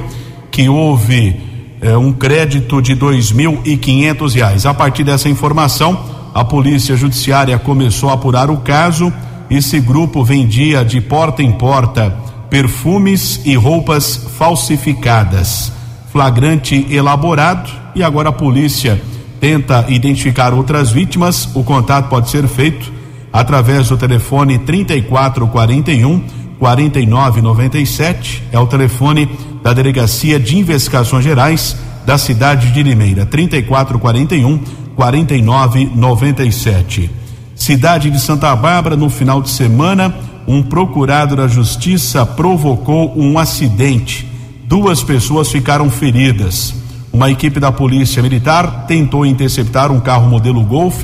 que 0.52 0.70
houve 0.70 1.42
eh, 1.82 1.96
um 1.98 2.12
crédito 2.12 2.82
de 2.82 2.96
dois 2.96 3.32
mil 3.32 3.60
e 3.64 3.78
quinhentos 3.78 4.34
reais. 4.34 4.66
A 4.66 4.74
partir 4.74 5.04
dessa 5.04 5.30
informação, 5.30 6.00
a 6.34 6.44
polícia 6.44 6.96
judiciária 6.96 7.58
começou 7.58 8.10
a 8.10 8.14
apurar 8.14 8.50
o 8.50 8.58
caso. 8.58 9.12
Esse 9.50 9.80
grupo 9.80 10.24
vendia 10.24 10.86
de 10.86 11.02
porta 11.02 11.42
em 11.42 11.52
porta 11.52 12.16
perfumes 12.50 13.42
e 13.46 13.56
roupas 13.56 14.28
falsificadas. 14.38 15.72
Flagrante 16.12 16.88
elaborado 16.90 17.70
e 17.96 18.04
agora 18.04 18.30
a 18.30 18.34
polícia 18.34 19.02
tenta 19.40 19.86
identificar 19.88 20.54
outras 20.54 20.92
vítimas. 20.92 21.50
O 21.56 21.64
contato 21.64 22.10
pode 22.10 22.30
ser 22.30 22.48
feito 22.48 22.92
através 23.32 23.90
do 23.90 23.98
telefone 23.98 24.58
3441 24.60 26.24
4997. 26.60 28.44
É 28.52 28.60
o 28.60 28.68
telefone 28.68 29.30
da 29.62 29.74
Delegacia 29.74 30.40
de 30.40 30.58
Investigações 30.58 31.24
Gerais 31.24 31.76
da 32.06 32.18
cidade 32.18 32.72
de 32.72 32.84
Limeira. 32.84 33.26
3441 33.26 34.60
4997. 34.96 37.12
Cidade 37.56 38.10
de 38.10 38.20
Santa 38.20 38.56
Bárbara, 38.56 38.96
no 38.96 39.10
final 39.10 39.42
de 39.42 39.50
semana 39.50 40.14
um 40.50 40.64
procurado 40.64 41.36
da 41.36 41.48
justiça 41.48 42.26
provocou 42.26 43.14
um 43.16 43.38
acidente. 43.38 44.28
Duas 44.66 45.04
pessoas 45.04 45.52
ficaram 45.52 45.92
feridas. 45.92 46.74
Uma 47.14 47.30
equipe 47.30 47.60
da 47.60 47.72
Polícia 47.72 48.24
Militar 48.24 48.86
tentou 48.88 49.28
interceptar 49.28 49.92
um 49.92 50.00
carro 50.00 50.28
modelo 50.28 50.64
Golf. 50.64 51.04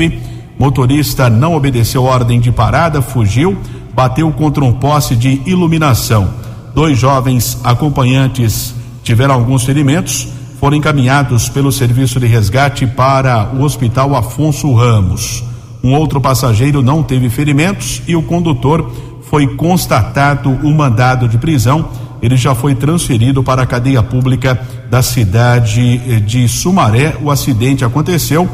Motorista 0.58 1.30
não 1.30 1.56
obedeceu 1.56 2.04
ordem 2.04 2.40
de 2.40 2.52
parada, 2.52 3.04
fugiu, 3.04 3.56
bateu 3.94 4.32
contra 4.32 4.64
um 4.64 4.74
poste 4.74 5.16
de 5.16 5.40
iluminação. 5.46 6.34
Dois 6.76 7.00
jovens 7.00 7.58
acompanhantes 7.64 8.76
tiveram 9.02 9.34
alguns 9.34 9.64
ferimentos, 9.64 10.28
foram 10.60 10.76
encaminhados 10.76 11.48
pelo 11.48 11.72
serviço 11.72 12.20
de 12.20 12.28
resgate 12.28 12.86
para 12.86 13.50
o 13.56 13.64
Hospital 13.64 14.14
Afonso 14.14 14.74
Ramos. 14.74 15.42
Um 15.82 15.94
outro 15.94 16.20
passageiro 16.20 16.82
não 16.82 17.02
teve 17.02 17.30
ferimentos 17.30 18.02
e 18.06 18.14
o 18.14 18.22
condutor 18.22 18.92
foi 19.30 19.56
constatado 19.56 20.50
o 20.50 20.74
mandado 20.74 21.30
de 21.30 21.38
prisão. 21.38 21.88
Ele 22.22 22.36
já 22.36 22.54
foi 22.54 22.76
transferido 22.76 23.42
para 23.42 23.62
a 23.62 23.66
cadeia 23.66 24.04
pública 24.04 24.60
da 24.90 25.02
cidade 25.02 26.20
de 26.22 26.46
Sumaré. 26.50 27.16
O 27.22 27.32
acidente 27.32 27.86
aconteceu 27.86 28.50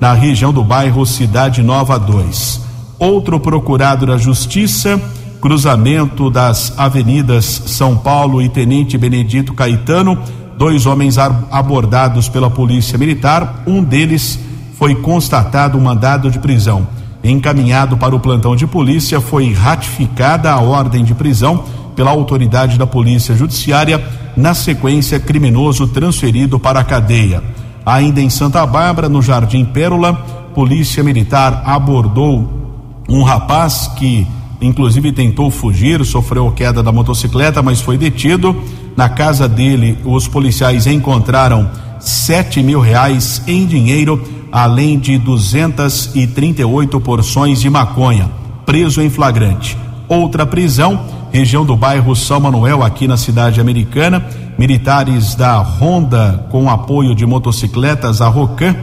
na 0.00 0.14
região 0.14 0.50
do 0.50 0.64
bairro 0.64 1.04
Cidade 1.04 1.62
Nova 1.62 1.98
2. 1.98 2.60
Outro 2.98 3.38
procurado 3.38 4.06
da 4.06 4.16
Justiça, 4.16 4.98
cruzamento 5.46 6.28
das 6.28 6.76
avenidas 6.76 7.44
São 7.66 7.96
Paulo 7.96 8.42
e 8.42 8.48
Tenente 8.48 8.98
Benedito 8.98 9.54
Caetano, 9.54 10.18
dois 10.58 10.86
homens 10.86 11.18
abordados 11.18 12.28
pela 12.28 12.50
Polícia 12.50 12.98
Militar, 12.98 13.62
um 13.64 13.80
deles 13.80 14.40
foi 14.76 14.96
constatado 14.96 15.78
um 15.78 15.80
mandado 15.80 16.32
de 16.32 16.40
prisão 16.40 16.84
encaminhado 17.22 17.96
para 17.96 18.12
o 18.12 18.18
plantão 18.18 18.56
de 18.56 18.66
polícia, 18.66 19.20
foi 19.20 19.52
ratificada 19.52 20.50
a 20.50 20.60
ordem 20.60 21.04
de 21.04 21.14
prisão 21.14 21.62
pela 21.94 22.10
autoridade 22.10 22.76
da 22.76 22.86
Polícia 22.86 23.36
Judiciária. 23.36 24.04
Na 24.36 24.52
sequência, 24.52 25.20
criminoso 25.20 25.86
transferido 25.86 26.58
para 26.58 26.80
a 26.80 26.84
cadeia. 26.84 27.40
Ainda 27.84 28.20
em 28.20 28.28
Santa 28.28 28.66
Bárbara, 28.66 29.08
no 29.08 29.22
Jardim 29.22 29.64
Pérola, 29.64 30.12
Polícia 30.56 31.04
Militar 31.04 31.62
abordou 31.64 33.04
um 33.08 33.22
rapaz 33.22 33.92
que, 33.96 34.26
inclusive, 34.60 35.12
tentou 35.12 35.50
fugir, 35.50 36.04
sofreu 36.04 36.50
queda 36.50 36.82
da 36.82 36.92
motocicleta, 36.92 37.62
mas 37.62 37.80
foi 37.80 37.96
detido. 37.96 38.56
Na 38.96 39.08
casa 39.08 39.48
dele, 39.48 39.98
os 40.04 40.26
policiais 40.26 40.86
encontraram 40.86 41.68
sete 42.00 42.62
mil 42.62 42.80
reais 42.80 43.42
em 43.46 43.66
dinheiro 43.66 44.22
além 44.50 44.98
de 44.98 45.18
238 45.18 46.98
porções 47.00 47.60
de 47.60 47.68
maconha, 47.68 48.30
preso 48.64 49.02
em 49.02 49.10
flagrante. 49.10 49.76
Outra 50.08 50.46
prisão, 50.46 50.98
região 51.32 51.64
do 51.64 51.76
bairro 51.76 52.14
São 52.16 52.40
Manuel, 52.40 52.82
aqui 52.82 53.06
na 53.06 53.16
cidade 53.16 53.60
americana, 53.60 54.24
militares 54.58 55.34
da 55.34 55.58
Honda, 55.60 56.46
com 56.50 56.70
apoio 56.70 57.14
de 57.14 57.26
motocicletas, 57.26 58.22
a 58.22 58.28
Rocan, 58.28 58.76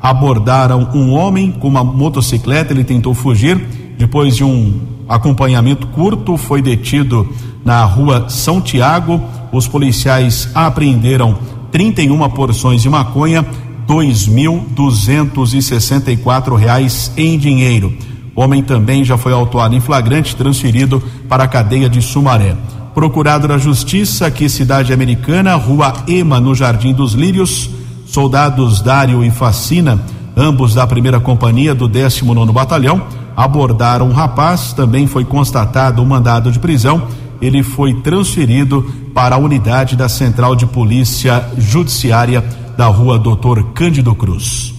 abordaram 0.00 0.90
um 0.94 1.12
homem 1.12 1.52
com 1.52 1.68
uma 1.68 1.82
motocicleta, 1.82 2.72
ele 2.72 2.84
tentou 2.84 3.14
fugir, 3.14 3.56
depois 3.96 4.36
de 4.36 4.44
um 4.44 4.97
acompanhamento 5.08 5.86
curto, 5.88 6.36
foi 6.36 6.60
detido 6.60 7.28
na 7.64 7.84
rua 7.84 8.28
São 8.28 8.60
Tiago. 8.60 9.20
Os 9.52 9.66
policiais 9.66 10.50
apreenderam 10.54 11.38
31 11.72 12.28
porções 12.30 12.82
de 12.82 12.90
maconha 12.90 13.44
dois 13.86 14.26
mil 14.26 14.66
duzentos 14.70 15.54
e 15.54 15.62
sessenta 15.62 16.12
e 16.12 16.16
quatro 16.16 16.54
reais 16.54 17.10
em 17.16 17.38
dinheiro. 17.38 17.92
O 18.36 18.42
homem 18.42 18.62
também 18.62 19.02
já 19.02 19.16
foi 19.16 19.32
autuado 19.32 19.74
em 19.74 19.80
flagrante, 19.80 20.36
transferido 20.36 21.02
para 21.28 21.44
a 21.44 21.48
cadeia 21.48 21.88
de 21.88 22.02
Sumaré. 22.02 22.54
Procurado 22.94 23.48
da 23.48 23.58
Justiça, 23.58 24.26
aqui 24.26 24.48
cidade 24.48 24.92
americana, 24.92 25.54
rua 25.54 25.92
Ema, 26.06 26.38
no 26.38 26.54
Jardim 26.54 26.92
dos 26.92 27.14
Lírios, 27.14 27.70
soldados 28.06 28.80
Dário 28.82 29.24
e 29.24 29.30
Facina 29.30 29.98
ambos 30.38 30.72
da 30.72 30.86
primeira 30.86 31.18
companhia 31.18 31.74
do 31.74 31.88
19 31.88 32.52
Batalhão, 32.52 33.02
abordaram 33.38 34.08
um 34.08 34.12
rapaz. 34.12 34.72
Também 34.72 35.06
foi 35.06 35.24
constatado 35.24 36.02
um 36.02 36.04
mandado 36.04 36.50
de 36.50 36.58
prisão. 36.58 37.06
Ele 37.40 37.62
foi 37.62 37.94
transferido 37.94 38.82
para 39.14 39.36
a 39.36 39.38
unidade 39.38 39.94
da 39.94 40.08
Central 40.08 40.56
de 40.56 40.66
Polícia 40.66 41.48
Judiciária 41.56 42.42
da 42.76 42.86
Rua 42.86 43.16
Doutor 43.16 43.62
Cândido 43.74 44.12
Cruz. 44.12 44.74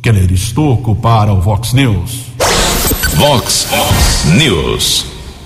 Keller 0.00 0.32
Estocco 0.32 0.96
para 0.96 1.34
o 1.34 1.40
Vox 1.40 1.74
News. 1.74 2.22
Vox 3.14 3.68
News. 4.38 5.04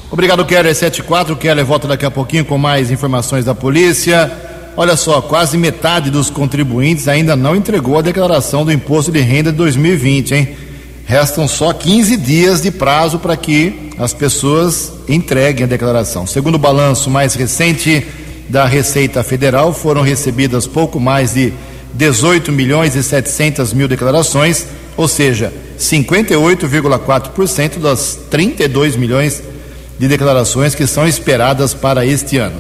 Obrigado, 0.08 0.44
Keller 0.44 0.72
74. 0.72 1.34
Keller 1.34 1.64
volta 1.64 1.88
daqui 1.88 2.06
a 2.06 2.12
pouquinho 2.12 2.44
com 2.44 2.58
mais 2.58 2.92
informações 2.92 3.44
da 3.44 3.56
polícia. 3.56 4.30
Olha 4.76 4.96
só, 4.96 5.20
quase 5.20 5.58
metade 5.58 6.10
dos 6.10 6.30
contribuintes 6.30 7.08
ainda 7.08 7.34
não 7.34 7.56
entregou 7.56 7.98
a 7.98 8.02
declaração 8.02 8.64
do 8.64 8.70
imposto 8.70 9.10
de 9.10 9.20
renda 9.20 9.50
de 9.50 9.58
2020, 9.58 10.34
hein? 10.34 10.71
Restam 11.12 11.46
só 11.46 11.72
15 11.74 12.16
dias 12.16 12.62
de 12.62 12.70
prazo 12.70 13.18
para 13.18 13.36
que 13.36 13.90
as 13.98 14.14
pessoas 14.14 14.94
entreguem 15.06 15.64
a 15.64 15.68
declaração. 15.68 16.26
Segundo 16.26 16.54
o 16.54 16.58
balanço 16.58 17.10
mais 17.10 17.34
recente 17.34 18.06
da 18.48 18.64
Receita 18.64 19.22
Federal, 19.22 19.74
foram 19.74 20.00
recebidas 20.00 20.66
pouco 20.66 20.98
mais 20.98 21.34
de 21.34 21.52
18 21.92 22.50
milhões 22.50 22.96
e 22.96 23.02
700 23.02 23.74
mil 23.74 23.86
declarações, 23.86 24.66
ou 24.96 25.06
seja, 25.06 25.52
58,4% 25.78 27.78
das 27.78 28.18
32 28.30 28.96
milhões 28.96 29.42
de 29.98 30.08
declarações 30.08 30.74
que 30.74 30.86
são 30.86 31.06
esperadas 31.06 31.74
para 31.74 32.06
este 32.06 32.38
ano. 32.38 32.56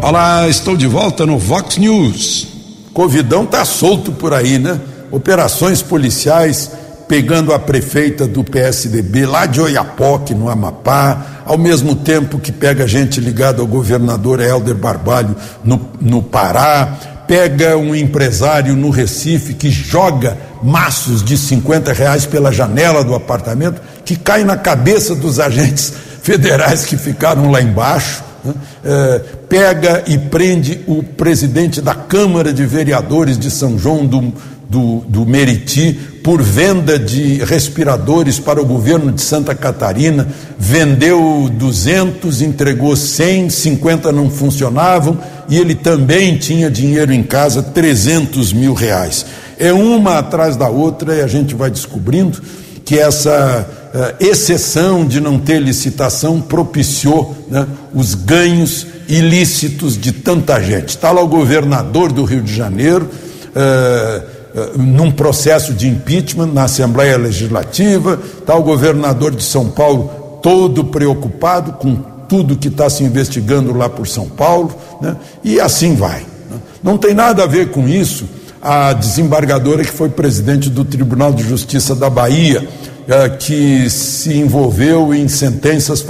Olá, 0.01 0.47
estou 0.49 0.77
de 0.77 0.87
volta 0.87 1.27
no 1.27 1.37
Vox 1.37 1.79
News. 1.79 2.47
Covidão 2.93 3.45
tá 3.45 3.65
solto 3.65 4.13
por 4.13 4.33
aí, 4.33 4.59
né? 4.59 4.79
Operações 5.15 5.81
policiais 5.81 6.73
pegando 7.07 7.55
a 7.55 7.59
prefeita 7.59 8.27
do 8.27 8.43
PSDB 8.43 9.25
lá 9.27 9.47
de 9.47 9.61
Oiapoque, 9.61 10.35
no 10.35 10.49
Amapá, 10.49 11.43
ao 11.45 11.57
mesmo 11.57 11.95
tempo 11.95 12.37
que 12.37 12.51
pega 12.51 12.85
gente 12.85 13.21
ligada 13.21 13.61
ao 13.61 13.67
governador 13.69 14.41
Helder 14.41 14.75
Barbalho 14.75 15.37
no, 15.63 15.89
no 16.01 16.21
Pará, 16.21 16.97
pega 17.29 17.77
um 17.77 17.95
empresário 17.95 18.75
no 18.75 18.91
Recife 18.91 19.55
que 19.55 19.71
joga 19.71 20.37
maços 20.61 21.23
de 21.23 21.39
50 21.39 21.93
reais 21.93 22.27
pela 22.27 22.51
janela 22.51 23.05
do 23.05 23.15
apartamento, 23.15 23.81
que 24.05 24.17
cai 24.17 24.43
na 24.43 24.57
cabeça 24.57 25.15
dos 25.15 25.39
agentes 25.39 25.93
federais 26.25 26.85
que 26.85 26.97
ficaram 26.97 27.53
lá 27.53 27.63
embaixo 27.63 28.25
né? 28.45 28.53
é, 28.85 29.19
pega 29.49 30.03
e 30.07 30.19
prende 30.19 30.83
o 30.87 31.03
presidente 31.03 31.81
da 31.81 31.95
Câmara 31.95 32.53
de 32.53 32.67
Vereadores 32.67 33.39
de 33.39 33.51
São 33.51 33.79
João 33.79 34.05
do, 34.05 34.33
do, 34.69 35.01
do 35.09 35.27
Meriti 35.27 35.93
por 36.23 36.43
venda 36.43 36.99
de 36.99 37.45
respiradores 37.45 38.39
para 38.39 38.61
o 38.61 38.65
governo 38.65 39.13
de 39.13 39.21
Santa 39.21 39.55
Catarina, 39.55 40.27
vendeu 40.59 41.51
200, 41.53 42.41
entregou 42.41 42.97
100, 42.97 43.51
50 43.51 44.11
não 44.11 44.31
funcionavam 44.31 45.19
e 45.49 45.59
ele 45.59 45.75
também 45.75 46.39
tinha 46.39 46.71
dinheiro 46.71 47.13
em 47.13 47.23
casa, 47.23 47.63
300 47.63 48.53
mil 48.55 48.73
reais. 48.73 49.27
É 49.59 49.73
uma 49.73 50.19
atrás 50.19 50.57
da 50.57 50.69
outra 50.69 51.15
e 51.15 51.21
a 51.21 51.27
gente 51.27 51.55
vai 51.55 51.71
descobrindo 51.71 52.41
que 52.85 52.99
essa 52.99 53.67
uh, 53.95 54.25
exceção 54.25 55.07
de 55.07 55.21
não 55.21 55.39
ter 55.39 55.61
licitação 55.61 56.41
propiciou 56.41 57.37
né, 57.51 57.67
os 57.95 58.15
ganhos 58.15 58.87
ilícitos 59.09 59.99
de 59.99 60.13
tanta 60.13 60.61
gente. 60.61 60.89
Está 60.89 61.11
lá 61.11 61.23
o 61.23 61.29
governador 61.29 62.13
do 62.13 62.25
Rio 62.25 62.43
de 62.43 62.55
Janeiro, 62.55 63.09
uh, 63.51 64.34
num 64.77 65.11
processo 65.11 65.75
de 65.75 65.89
impeachment 65.89 66.47
na 66.47 66.65
Assembleia 66.65 67.17
Legislativa, 67.17 68.21
está 68.39 68.55
o 68.55 68.63
governador 68.63 69.35
de 69.35 69.43
São 69.43 69.69
Paulo 69.69 70.39
todo 70.43 70.85
preocupado 70.85 71.73
com 71.73 71.97
tudo 72.29 72.57
que 72.57 72.69
está 72.69 72.89
se 72.89 73.03
investigando 73.03 73.77
lá 73.77 73.89
por 73.89 74.07
São 74.07 74.29
Paulo, 74.29 74.71
né, 75.01 75.17
e 75.43 75.61
assim 75.61 75.95
vai. 75.95 76.21
Né. 76.21 76.59
Não 76.83 76.97
tem 76.97 77.15
nada 77.15 77.43
a 77.43 77.47
ver 77.47 77.71
com 77.71 77.89
isso 77.89 78.27
a 78.61 78.93
desembargadora 78.93 79.85
que 79.85 79.91
foi 79.91 80.09
presidente 80.09 80.71
do 80.71 80.85
Tribunal 80.85 81.33
de 81.33 81.43
Justiça 81.43 81.95
da 81.95 82.09
Bahia, 82.09 82.67
eh, 83.07 83.29
que 83.29 83.91
se 83.91 84.39
envolveu 84.39 85.13
em 85.13 85.29
sentenças 85.29 86.03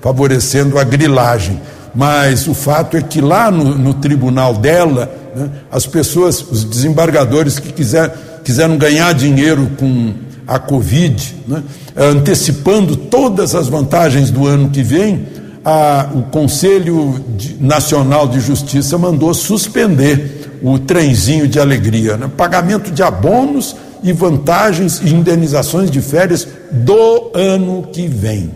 favorecendo 0.00 0.78
a 0.78 0.84
grilagem. 0.84 1.60
Mas 1.92 2.46
o 2.46 2.54
fato 2.54 2.96
é 2.96 3.02
que 3.02 3.20
lá 3.20 3.50
no, 3.50 3.76
no 3.76 3.94
tribunal 3.94 4.54
dela, 4.54 5.12
né, 5.34 5.50
as 5.70 5.86
pessoas, 5.86 6.40
os 6.42 6.64
desembargadores 6.64 7.58
que 7.58 7.72
quiser, 7.72 8.40
quiseram 8.44 8.76
ganhar 8.76 9.12
dinheiro 9.14 9.70
com 9.78 10.14
a 10.46 10.58
Covid, 10.58 11.36
né, 11.46 11.62
antecipando 11.96 12.96
todas 12.96 13.54
as 13.54 13.68
vantagens 13.68 14.30
do 14.30 14.46
ano 14.46 14.70
que 14.70 14.82
vem, 14.82 15.26
a, 15.64 16.10
o 16.14 16.22
Conselho 16.24 17.24
Nacional 17.60 18.26
de 18.26 18.40
Justiça 18.40 18.98
mandou 18.98 19.32
suspender 19.32 20.58
o 20.62 20.78
trenzinho 20.78 21.48
de 21.48 21.58
alegria, 21.58 22.16
né? 22.16 22.30
pagamento 22.36 22.90
de 22.90 23.02
abonos 23.02 23.74
e 24.02 24.12
vantagens 24.12 25.00
e 25.00 25.10
indenizações 25.10 25.90
de 25.90 26.00
férias 26.00 26.46
do 26.70 27.30
ano 27.34 27.88
que 27.92 28.06
vem. 28.06 28.50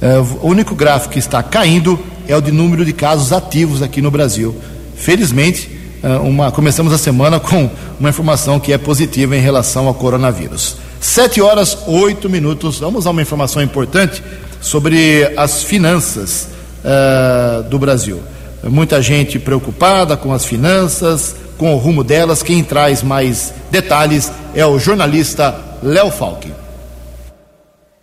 Eh, 0.00 0.18
o 0.40 0.46
único 0.46 0.74
gráfico 0.74 1.12
que 1.12 1.18
está 1.18 1.42
caindo 1.42 1.98
é 2.26 2.36
o 2.36 2.40
de 2.40 2.50
número 2.50 2.84
de 2.84 2.92
casos 2.92 3.32
ativos 3.32 3.82
aqui 3.82 4.00
no 4.00 4.10
Brasil. 4.10 4.54
Felizmente, 4.96 5.70
eh, 6.02 6.08
uma, 6.16 6.50
começamos 6.50 6.92
a 6.92 6.98
semana 6.98 7.38
com 7.40 7.68
uma 7.98 8.08
informação 8.08 8.58
que 8.58 8.72
é 8.72 8.78
positiva 8.78 9.36
em 9.36 9.40
relação 9.40 9.86
ao 9.86 9.94
coronavírus. 9.94 10.76
Sete 11.00 11.40
horas, 11.40 11.78
oito 11.86 12.28
minutos. 12.28 12.78
Vamos 12.78 13.06
a 13.06 13.10
uma 13.10 13.22
informação 13.22 13.62
importante 13.62 14.22
sobre 14.60 15.32
as 15.36 15.62
finanças 15.62 16.48
uh, 16.84 17.62
do 17.64 17.78
Brasil. 17.78 18.20
Muita 18.62 19.00
gente 19.00 19.38
preocupada 19.38 20.14
com 20.14 20.30
as 20.30 20.44
finanças, 20.44 21.34
com 21.56 21.74
o 21.74 21.78
rumo 21.78 22.04
delas. 22.04 22.42
Quem 22.42 22.62
traz 22.62 23.02
mais 23.02 23.54
detalhes 23.70 24.30
é 24.54 24.64
o 24.66 24.78
jornalista 24.78 25.58
Léo 25.82 26.10
Falck. 26.10 26.52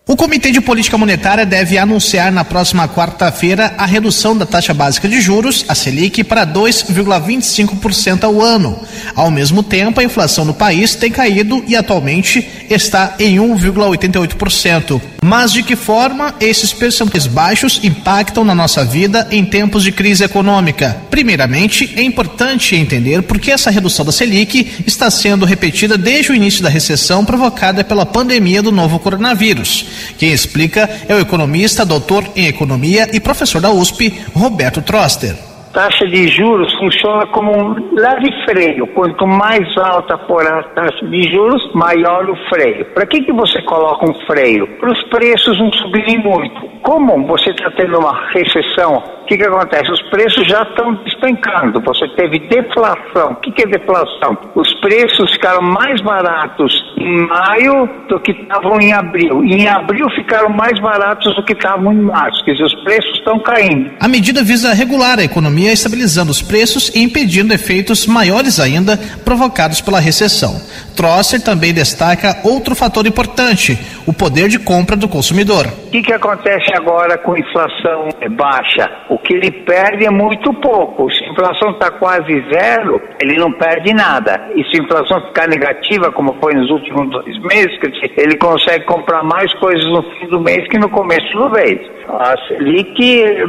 O 0.10 0.16
Comitê 0.16 0.52
de 0.52 0.62
Política 0.62 0.98
Monetária 0.98 1.46
deve 1.46 1.78
anunciar 1.78 2.32
na 2.32 2.46
próxima 2.46 2.88
quarta-feira 2.88 3.74
a 3.78 3.86
redução 3.86 4.38
da 4.38 4.46
taxa 4.46 4.74
básica 4.74 5.06
de 5.06 5.20
juros, 5.20 5.66
a 5.68 5.76
Selic, 5.76 6.24
para 6.24 6.48
2,25% 6.48 8.24
ao 8.24 8.42
ano. 8.42 8.80
Ao 9.14 9.30
mesmo 9.30 9.62
tempo, 9.62 10.00
a 10.00 10.04
inflação 10.06 10.46
no 10.46 10.54
país 10.54 10.96
tem 10.96 11.12
caído 11.12 11.62
e 11.68 11.76
atualmente 11.76 12.48
está 12.70 13.16
em 13.20 13.36
1,88%. 13.36 15.02
Mas 15.22 15.52
de 15.52 15.62
que 15.62 15.76
forma 15.76 16.34
esses 16.40 16.72
percentuais 16.72 17.28
baixos 17.28 17.82
impactam 17.84 18.46
na 18.46 18.56
nossa 18.56 18.86
vida 18.86 19.28
em 19.30 19.44
tempos 19.44 19.84
de 19.84 19.92
crise 19.92 20.24
econômica? 20.24 20.96
Primeiramente, 21.10 21.94
é 21.98 22.02
importante 22.02 22.78
entender 22.78 23.24
por 23.24 23.40
que 23.40 23.52
essa 23.52 23.70
redução 23.70 24.06
da 24.06 24.14
Selic 24.14 24.84
está 24.88 25.12
sendo 25.12 25.46
repetida 25.46 25.98
desde 25.98 26.32
o 26.32 26.36
início 26.36 26.64
da 26.64 26.70
recessão 26.70 27.26
provocada 27.26 27.84
pela 27.84 28.06
pandemia 28.06 28.62
do 28.62 28.72
novo 28.72 29.00
coronavírus. 29.00 29.97
Quem 30.18 30.32
explica 30.32 30.90
é 31.08 31.16
o 31.16 31.20
economista, 31.20 31.86
doutor 31.86 32.24
em 32.36 32.48
economia 32.48 33.10
e 33.14 33.20
professor 33.20 33.62
da 33.62 33.72
USP, 33.72 34.22
Roberto 34.34 34.82
Troster 34.82 35.47
taxa 35.78 36.08
de 36.08 36.28
juros 36.28 36.74
funciona 36.80 37.28
como 37.28 37.52
um 37.56 37.94
leve 37.94 38.32
freio. 38.50 38.88
Quanto 38.96 39.28
mais 39.28 39.64
alta 39.78 40.18
for 40.26 40.42
a 40.42 40.64
taxa 40.74 41.06
de 41.06 41.22
juros, 41.32 41.62
maior 41.76 42.28
o 42.28 42.36
freio. 42.50 42.84
Para 42.96 43.06
que, 43.06 43.22
que 43.22 43.32
você 43.32 43.62
coloca 43.62 44.10
um 44.10 44.16
freio? 44.26 44.66
Para 44.80 44.92
os 44.92 45.04
preços 45.04 45.60
não 45.60 45.72
subirem 45.74 46.18
muito. 46.18 46.68
Como 46.82 47.28
você 47.28 47.52
está 47.52 47.70
tendo 47.78 48.00
uma 48.00 48.28
recessão, 48.32 49.04
o 49.22 49.26
que, 49.28 49.38
que 49.38 49.44
acontece? 49.44 49.92
Os 49.92 50.02
preços 50.10 50.48
já 50.48 50.64
estão 50.64 50.96
despencando. 51.04 51.82
Você 51.82 52.08
teve 52.16 52.40
deflação. 52.48 53.34
O 53.34 53.36
que, 53.36 53.52
que 53.52 53.64
é 53.64 53.68
deflação? 53.68 54.38
Os 54.56 54.74
preços 54.80 55.32
ficaram 55.34 55.62
mais 55.62 56.02
baratos 56.02 56.74
em 56.98 57.28
maio 57.28 57.90
do 58.08 58.20
que 58.22 58.32
estavam 58.32 58.80
em 58.80 58.94
abril. 58.94 59.44
E 59.44 59.56
em 59.56 59.68
abril 59.68 60.10
ficaram 60.16 60.50
mais 60.50 60.80
baratos 60.80 61.36
do 61.36 61.44
que 61.44 61.52
estavam 61.52 61.92
em 61.92 62.02
março. 62.02 62.44
Quer 62.46 62.54
dizer, 62.54 62.64
os 62.64 62.84
preços 62.86 63.18
estão 63.18 63.38
caindo. 63.40 63.92
A 64.00 64.08
medida 64.08 64.42
visa 64.42 64.74
regular 64.74 65.20
a 65.20 65.24
economia, 65.24 65.67
estabilizando 65.74 66.32
os 66.32 66.42
preços 66.42 66.92
e 66.94 67.00
impedindo 67.00 67.54
efeitos 67.54 68.06
maiores 68.06 68.60
ainda 68.60 68.98
provocados 69.24 69.82
pela 69.82 70.00
recessão. 70.00 70.62
Trosser 70.98 71.40
também 71.44 71.72
destaca 71.72 72.42
outro 72.44 72.76
fator 72.76 73.06
importante: 73.06 73.78
o 74.08 74.12
poder 74.12 74.50
de 74.50 74.58
compra 74.58 74.96
do 74.96 75.08
consumidor. 75.08 75.68
O 75.68 75.92
que, 75.92 76.02
que 76.02 76.12
acontece 76.12 76.74
agora 76.76 77.18
com 77.20 77.38
inflação 77.38 78.10
baixa? 78.32 78.90
O 79.10 79.20
que 79.20 79.36
ele 79.36 79.52
perde 79.52 80.06
é 80.06 80.10
muito 80.10 80.52
pouco. 80.56 81.10
Se 81.12 81.24
a 81.24 81.30
inflação 81.30 81.72
está 81.72 81.92
quase 81.92 82.44
zero, 82.52 83.00
ele 83.22 83.38
não 83.38 83.52
perde 83.52 83.94
nada. 83.94 84.50
E 84.56 84.64
se 84.66 84.82
a 84.82 84.84
inflação 84.84 85.22
ficar 85.28 85.48
negativa, 85.48 86.12
como 86.12 86.36
foi 86.42 86.54
nos 86.54 86.70
últimos 86.72 87.10
dois 87.12 87.40
meses, 87.44 87.78
ele 88.18 88.36
consegue 88.38 88.86
comprar 88.86 89.24
mais 89.24 89.54
coisas 89.56 89.86
no 89.86 90.02
fim 90.02 90.28
do 90.28 90.40
mês 90.40 90.68
que 90.68 90.80
no 90.80 90.90
começo 90.90 91.32
do 91.38 91.50
mês. 91.52 91.80
A 92.10 92.36
Selic 92.48 93.46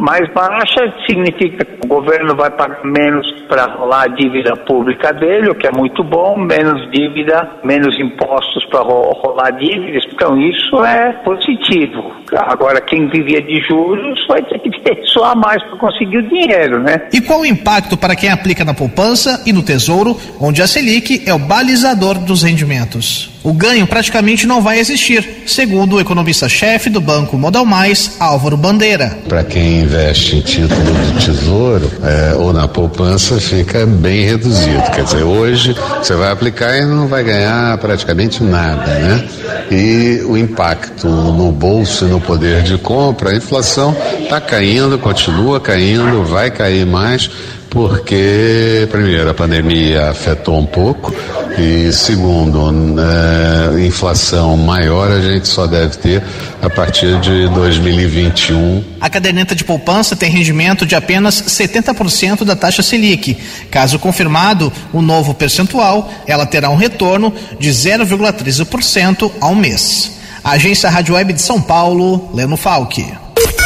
mais 0.00 0.28
baixa 0.34 0.92
significa 1.06 1.64
que 1.64 1.78
o 1.84 1.88
governo 1.88 2.34
vai 2.34 2.50
pagar 2.50 2.84
menos 2.84 3.30
para 3.48 3.66
rolar 3.66 4.02
a 4.02 4.08
dívida 4.08 4.56
pública 4.66 5.12
dele, 5.12 5.50
o 5.50 5.54
que 5.54 5.68
é 5.68 5.70
muito 5.70 6.02
bom, 6.02 6.36
menos 6.36 6.89
dívida, 6.90 7.48
menos 7.64 7.98
impostos 7.98 8.64
para 8.66 8.80
rolar 8.80 9.50
dívidas, 9.52 10.04
então 10.12 10.38
isso 10.40 10.84
é 10.84 11.12
positivo. 11.24 12.12
Agora, 12.32 12.80
quem 12.80 13.08
vivia 13.08 13.40
de 13.42 13.60
juros 13.66 14.26
vai 14.26 14.42
ter 14.42 14.58
que 14.58 14.70
só 15.06 15.34
mais 15.34 15.62
para 15.64 15.76
conseguir 15.78 16.18
o 16.18 16.28
dinheiro, 16.28 16.80
né? 16.80 17.08
E 17.12 17.20
qual 17.20 17.40
o 17.40 17.46
impacto 17.46 17.96
para 17.96 18.16
quem 18.16 18.30
aplica 18.30 18.64
na 18.64 18.74
poupança 18.74 19.42
e 19.46 19.52
no 19.52 19.62
tesouro, 19.62 20.16
onde 20.40 20.62
a 20.62 20.66
Selic 20.66 21.22
é 21.26 21.34
o 21.34 21.38
balizador 21.38 22.18
dos 22.18 22.42
rendimentos? 22.42 23.39
O 23.42 23.54
ganho 23.54 23.86
praticamente 23.86 24.46
não 24.46 24.60
vai 24.60 24.78
existir, 24.78 25.44
segundo 25.46 25.96
o 25.96 26.00
economista-chefe 26.00 26.90
do 26.90 27.00
Banco 27.00 27.38
Modal 27.38 27.64
Mais, 27.64 28.16
Álvaro 28.20 28.54
Bandeira. 28.54 29.18
Para 29.26 29.42
quem 29.42 29.80
investe 29.80 30.36
em 30.36 30.40
título 30.42 30.92
de 31.14 31.24
tesouro 31.24 31.90
é, 32.02 32.34
ou 32.34 32.52
na 32.52 32.68
poupança, 32.68 33.40
fica 33.40 33.86
bem 33.86 34.26
reduzido. 34.26 34.82
Quer 34.94 35.04
dizer, 35.04 35.22
hoje 35.22 35.74
você 35.98 36.14
vai 36.14 36.30
aplicar 36.30 36.76
e 36.76 36.84
não 36.84 37.08
vai 37.08 37.24
ganhar 37.24 37.78
praticamente 37.78 38.42
nada, 38.42 38.86
né? 38.86 39.28
E 39.70 40.22
o 40.26 40.36
impacto 40.36 41.08
no 41.08 41.50
bolso 41.50 42.04
e 42.04 42.08
no 42.08 42.20
poder 42.20 42.62
de 42.62 42.76
compra, 42.76 43.30
a 43.30 43.34
inflação 43.34 43.96
está 44.20 44.38
caindo, 44.38 44.98
continua 44.98 45.58
caindo, 45.60 46.24
vai 46.24 46.50
cair 46.50 46.84
mais 46.84 47.30
porque, 47.70 48.88
primeiro, 48.90 49.30
a 49.30 49.34
pandemia 49.34 50.10
afetou 50.10 50.58
um 50.58 50.66
pouco 50.66 51.14
e, 51.56 51.92
segundo, 51.92 52.72
né, 52.72 53.86
inflação 53.86 54.56
maior 54.56 55.10
a 55.10 55.20
gente 55.20 55.46
só 55.46 55.68
deve 55.68 55.96
ter 55.96 56.22
a 56.60 56.68
partir 56.68 57.18
de 57.20 57.48
2021. 57.48 58.84
A 59.00 59.08
caderneta 59.08 59.54
de 59.54 59.62
poupança 59.62 60.16
tem 60.16 60.30
rendimento 60.30 60.84
de 60.84 60.96
apenas 60.96 61.40
70% 61.42 62.44
da 62.44 62.56
taxa 62.56 62.82
Selic. 62.82 63.38
Caso 63.70 64.00
confirmado 64.00 64.72
o 64.92 65.00
novo 65.00 65.32
percentual, 65.32 66.12
ela 66.26 66.44
terá 66.44 66.68
um 66.70 66.76
retorno 66.76 67.32
de 67.58 67.70
0,13% 67.70 69.30
ao 69.40 69.54
mês. 69.54 70.18
A 70.42 70.52
agência 70.52 70.90
Rádio 70.90 71.14
Web 71.14 71.34
de 71.34 71.42
São 71.42 71.62
Paulo, 71.62 72.30
Leno 72.34 72.56
Falck. 72.56 73.06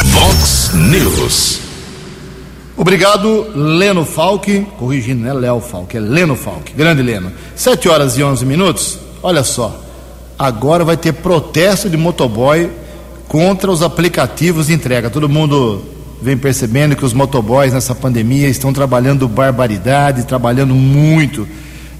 Vox 0.03 0.71
News. 0.75 1.64
Obrigado, 2.77 3.47
Leno 3.55 4.03
Falck, 4.03 4.67
corrigindo, 4.77 5.23
não 5.23 5.29
é 5.29 5.33
Léo 5.33 5.61
Falck, 5.61 5.95
é 5.95 5.99
Leno 5.99 6.35
Falck, 6.35 6.73
grande 6.73 7.01
Leno. 7.01 7.31
7 7.55 7.87
horas 7.87 8.17
e 8.17 8.23
11 8.23 8.45
minutos, 8.45 8.99
olha 9.23 9.43
só, 9.43 9.81
agora 10.37 10.83
vai 10.83 10.97
ter 10.97 11.13
protesto 11.13 11.89
de 11.89 11.95
motoboy 11.95 12.69
contra 13.29 13.71
os 13.71 13.81
aplicativos 13.81 14.67
de 14.67 14.73
entrega. 14.73 15.09
Todo 15.09 15.29
mundo 15.29 15.83
vem 16.21 16.37
percebendo 16.37 16.97
que 16.97 17.05
os 17.05 17.13
motoboys 17.13 17.71
nessa 17.71 17.95
pandemia 17.95 18.49
estão 18.49 18.73
trabalhando 18.73 19.25
barbaridade, 19.27 20.25
trabalhando 20.25 20.75
muito 20.75 21.47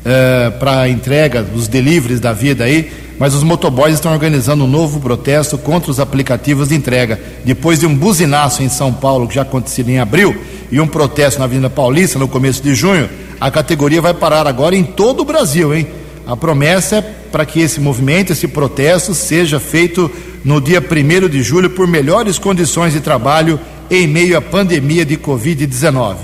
é, 0.06 0.52
para 0.52 0.82
a 0.82 0.90
entrega 0.90 1.42
dos 1.42 1.68
deliveries 1.68 2.20
da 2.20 2.32
vida 2.32 2.64
aí, 2.64 2.92
mas 3.18 3.34
os 3.34 3.42
motoboys 3.42 3.96
estão 3.96 4.12
organizando 4.14 4.64
um 4.64 4.68
novo 4.68 5.00
protesto 5.00 5.58
contra 5.58 5.90
os 5.90 6.00
aplicativos 6.00 6.70
de 6.70 6.76
entrega. 6.76 7.20
Depois 7.44 7.80
de 7.80 7.88
um 7.88 7.96
buzinaço 7.96 8.62
em 8.62 8.70
São 8.70 8.94
Paulo, 8.94 9.28
que 9.28 9.36
já 9.36 9.42
aconteceu 9.42 9.88
em 9.90 10.00
abril, 10.00 10.36
e 10.72 10.80
um 10.80 10.88
protesto 10.88 11.40
na 11.40 11.46
Avenida 11.46 11.70
Paulista 11.70 12.20
no 12.20 12.28
começo 12.28 12.62
de 12.62 12.76
junho, 12.76 13.10
a 13.42 13.50
categoria 13.50 14.02
vai 14.02 14.14
parar 14.14 14.48
agora 14.48 14.76
em 14.76 14.84
todo 14.84 15.22
o 15.22 15.26
Brasil, 15.26 15.74
hein? 15.74 15.88
A 16.28 16.36
promessa 16.36 16.98
é 16.98 17.02
para 17.32 17.46
que 17.46 17.60
esse 17.60 17.80
movimento, 17.80 18.32
esse 18.32 18.48
protesto, 18.48 19.14
seja 19.14 19.60
feito 19.60 20.12
no 20.44 20.60
dia 20.60 20.82
1 20.82 21.30
de 21.30 21.42
julho 21.44 21.70
por 21.70 21.88
melhores 21.88 22.40
condições 22.40 22.94
de 22.94 23.00
trabalho 23.00 23.60
em 23.90 24.08
meio 24.08 24.38
à 24.38 24.42
pandemia 24.42 25.06
de 25.06 25.18
Covid-19. 25.18 26.16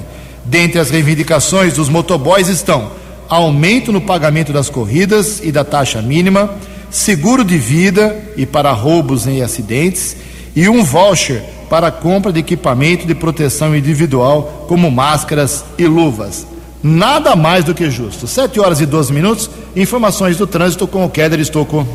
Dentre 0.44 0.80
as 0.80 0.90
reivindicações 0.90 1.74
dos 1.74 1.88
motoboys 1.88 2.48
estão 2.48 3.01
aumento 3.32 3.94
no 3.94 4.02
pagamento 4.02 4.52
das 4.52 4.70
corridas 4.70 5.40
e 5.42 5.54
da 5.54 5.64
taxa 5.64 6.02
mínima, 6.02 6.54
seguro 6.90 7.46
de 7.46 7.58
vida 7.58 8.14
e 8.36 8.46
para 8.46 8.74
roubos 8.74 9.26
e 9.26 9.42
acidentes 9.42 10.18
e 10.54 10.68
um 10.68 10.84
voucher 10.84 11.42
para 11.70 11.90
compra 11.90 12.34
de 12.34 12.42
equipamento 12.42 13.08
de 13.08 13.16
proteção 13.16 13.74
individual, 13.74 14.66
como 14.68 14.92
máscaras 14.92 15.64
e 15.78 15.88
luvas. 15.88 16.46
Nada 16.84 17.34
mais 17.34 17.64
do 17.64 17.74
que 17.74 17.90
justo. 17.90 18.28
7 18.28 18.60
horas 18.60 18.82
e 18.82 18.86
12 18.86 19.14
minutos, 19.14 19.50
informações 19.78 20.36
do 20.36 20.46
trânsito 20.46 20.86
com 20.86 21.06
o 21.06 21.10
Keller 21.10 21.40
Estocco. 21.40 21.88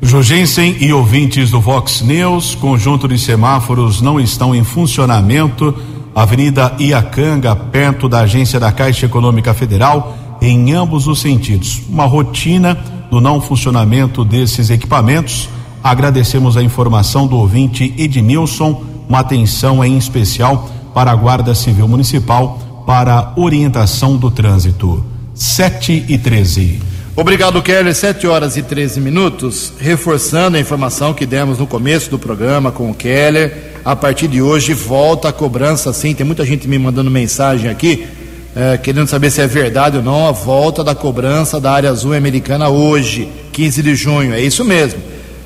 Jugensen 0.00 0.78
e 0.80 0.90
ouvintes 0.90 1.50
do 1.50 1.60
Vox 1.60 2.00
News, 2.00 2.54
conjunto 2.54 3.06
de 3.06 3.18
semáforos 3.18 4.00
não 4.00 4.18
estão 4.18 4.54
em 4.54 4.64
funcionamento. 4.64 5.76
Avenida 6.14 6.74
Iacanga, 6.78 7.54
perto 7.54 8.08
da 8.08 8.20
agência 8.20 8.58
da 8.58 8.72
Caixa 8.72 9.06
Econômica 9.06 9.52
Federal, 9.54 10.16
em 10.42 10.72
ambos 10.72 11.06
os 11.06 11.20
sentidos. 11.20 11.80
Uma 11.88 12.04
rotina 12.04 12.74
do 13.08 13.20
não 13.20 13.40
funcionamento 13.40 14.24
desses 14.24 14.68
equipamentos. 14.68 15.48
Agradecemos 15.82 16.56
a 16.56 16.62
informação 16.62 17.26
do 17.26 17.36
ouvinte 17.36 17.94
Ednilson 17.96 18.84
uma 19.08 19.20
atenção 19.20 19.84
em 19.84 19.96
especial 19.96 20.68
para 20.92 21.10
a 21.10 21.14
Guarda 21.14 21.54
Civil 21.54 21.86
Municipal 21.86 22.82
para 22.86 23.32
orientação 23.36 24.16
do 24.16 24.30
trânsito. 24.30 25.04
7 25.34 26.06
e 26.08 26.18
13. 26.18 26.80
Obrigado, 27.14 27.62
Kelly. 27.62 27.94
7 27.94 28.26
horas 28.26 28.56
e 28.56 28.62
13 28.62 29.00
minutos. 29.00 29.72
Reforçando 29.78 30.56
a 30.56 30.60
informação 30.60 31.14
que 31.14 31.26
demos 31.26 31.58
no 31.58 31.66
começo 31.66 32.10
do 32.10 32.18
programa 32.18 32.72
com 32.72 32.90
o 32.90 32.94
Keller. 32.94 33.72
A 33.84 33.94
partir 33.94 34.28
de 34.28 34.40
hoje 34.40 34.72
volta 34.72 35.28
a 35.28 35.32
cobrança, 35.32 35.92
sim. 35.92 36.14
Tem 36.14 36.24
muita 36.26 36.44
gente 36.44 36.66
me 36.66 36.78
mandando 36.78 37.10
mensagem 37.10 37.70
aqui, 37.70 38.06
é, 38.54 38.76
querendo 38.76 39.06
saber 39.06 39.30
se 39.30 39.40
é 39.40 39.46
verdade 39.46 39.96
ou 39.96 40.02
não. 40.02 40.26
A 40.26 40.32
volta 40.32 40.84
da 40.84 40.94
cobrança 40.94 41.60
da 41.60 41.72
área 41.72 41.90
azul 41.90 42.14
americana 42.14 42.68
hoje, 42.68 43.28
15 43.52 43.82
de 43.82 43.94
junho. 43.94 44.34
É 44.34 44.40
isso 44.40 44.64
mesmo. 44.64 45.00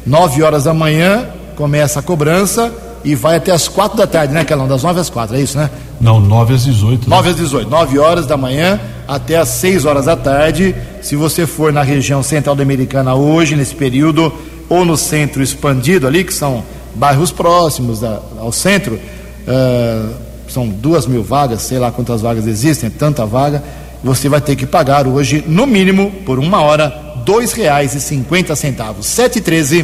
9 0.07 0.43
horas 0.43 0.65
da 0.65 0.75
manhã 0.75 1.27
começa 1.57 2.01
a 2.01 2.03
cobrança 2.03 2.73
e 3.05 3.15
vai 3.15 3.37
até 3.37 3.53
as 3.53 3.69
quatro 3.69 3.97
da 3.97 4.07
tarde, 4.07 4.35
né, 4.35 4.45
Calão? 4.45 4.67
Das 4.67 4.83
9 4.83 5.01
às 5.01 5.09
quatro, 5.09 5.37
é 5.37 5.41
isso, 5.41 5.57
né? 5.57 5.71
Não, 6.01 6.21
9 6.21 6.55
às 6.55 6.65
18. 6.65 7.09
9 7.09 7.23
né? 7.23 7.31
às 7.31 7.37
18. 7.37 7.71
9 7.71 7.99
horas 7.99 8.27
da 8.27 8.37
manhã 8.37 8.81
até 9.07 9.37
as 9.37 9.49
6 9.51 9.85
horas 9.85 10.07
da 10.07 10.17
tarde. 10.17 10.75
Se 11.03 11.15
você 11.17 11.47
for 11.47 11.73
na 11.73 11.83
região 11.83 12.23
central 12.23 12.57
da 12.57 12.63
Americana 12.63 13.15
hoje, 13.15 13.55
nesse 13.55 13.75
período, 13.75 14.33
ou 14.69 14.85
no 14.85 14.97
centro 14.97 15.43
expandido 15.43 16.07
ali, 16.07 16.25
que 16.25 16.35
são 16.35 16.65
bairros 16.95 17.31
próximos 17.31 18.01
da, 18.01 18.21
ao 18.39 18.51
centro, 18.51 18.95
uh, 18.95 20.26
são 20.57 20.67
duas 20.67 21.07
mil 21.07 21.23
vagas, 21.23 21.61
sei 21.61 21.79
lá 21.79 21.91
quantas 21.91 22.23
vagas 22.23 22.47
existem, 22.47 22.89
tanta 22.89 23.27
vaga, 23.27 23.63
você 24.03 24.27
vai 24.27 24.41
ter 24.41 24.57
que 24.57 24.65
pagar 24.65 25.07
hoje, 25.07 25.45
no 25.47 25.67
mínimo, 25.67 26.11
por 26.25 26.39
uma 26.39 26.63
hora, 26.63 26.89
dois 27.27 27.53
reais 27.53 27.95
e 27.95 28.01
cinquenta 28.01 28.57
centavos. 28.57 29.05
Sete 29.05 29.37
e 29.37 29.43
treze. 29.43 29.83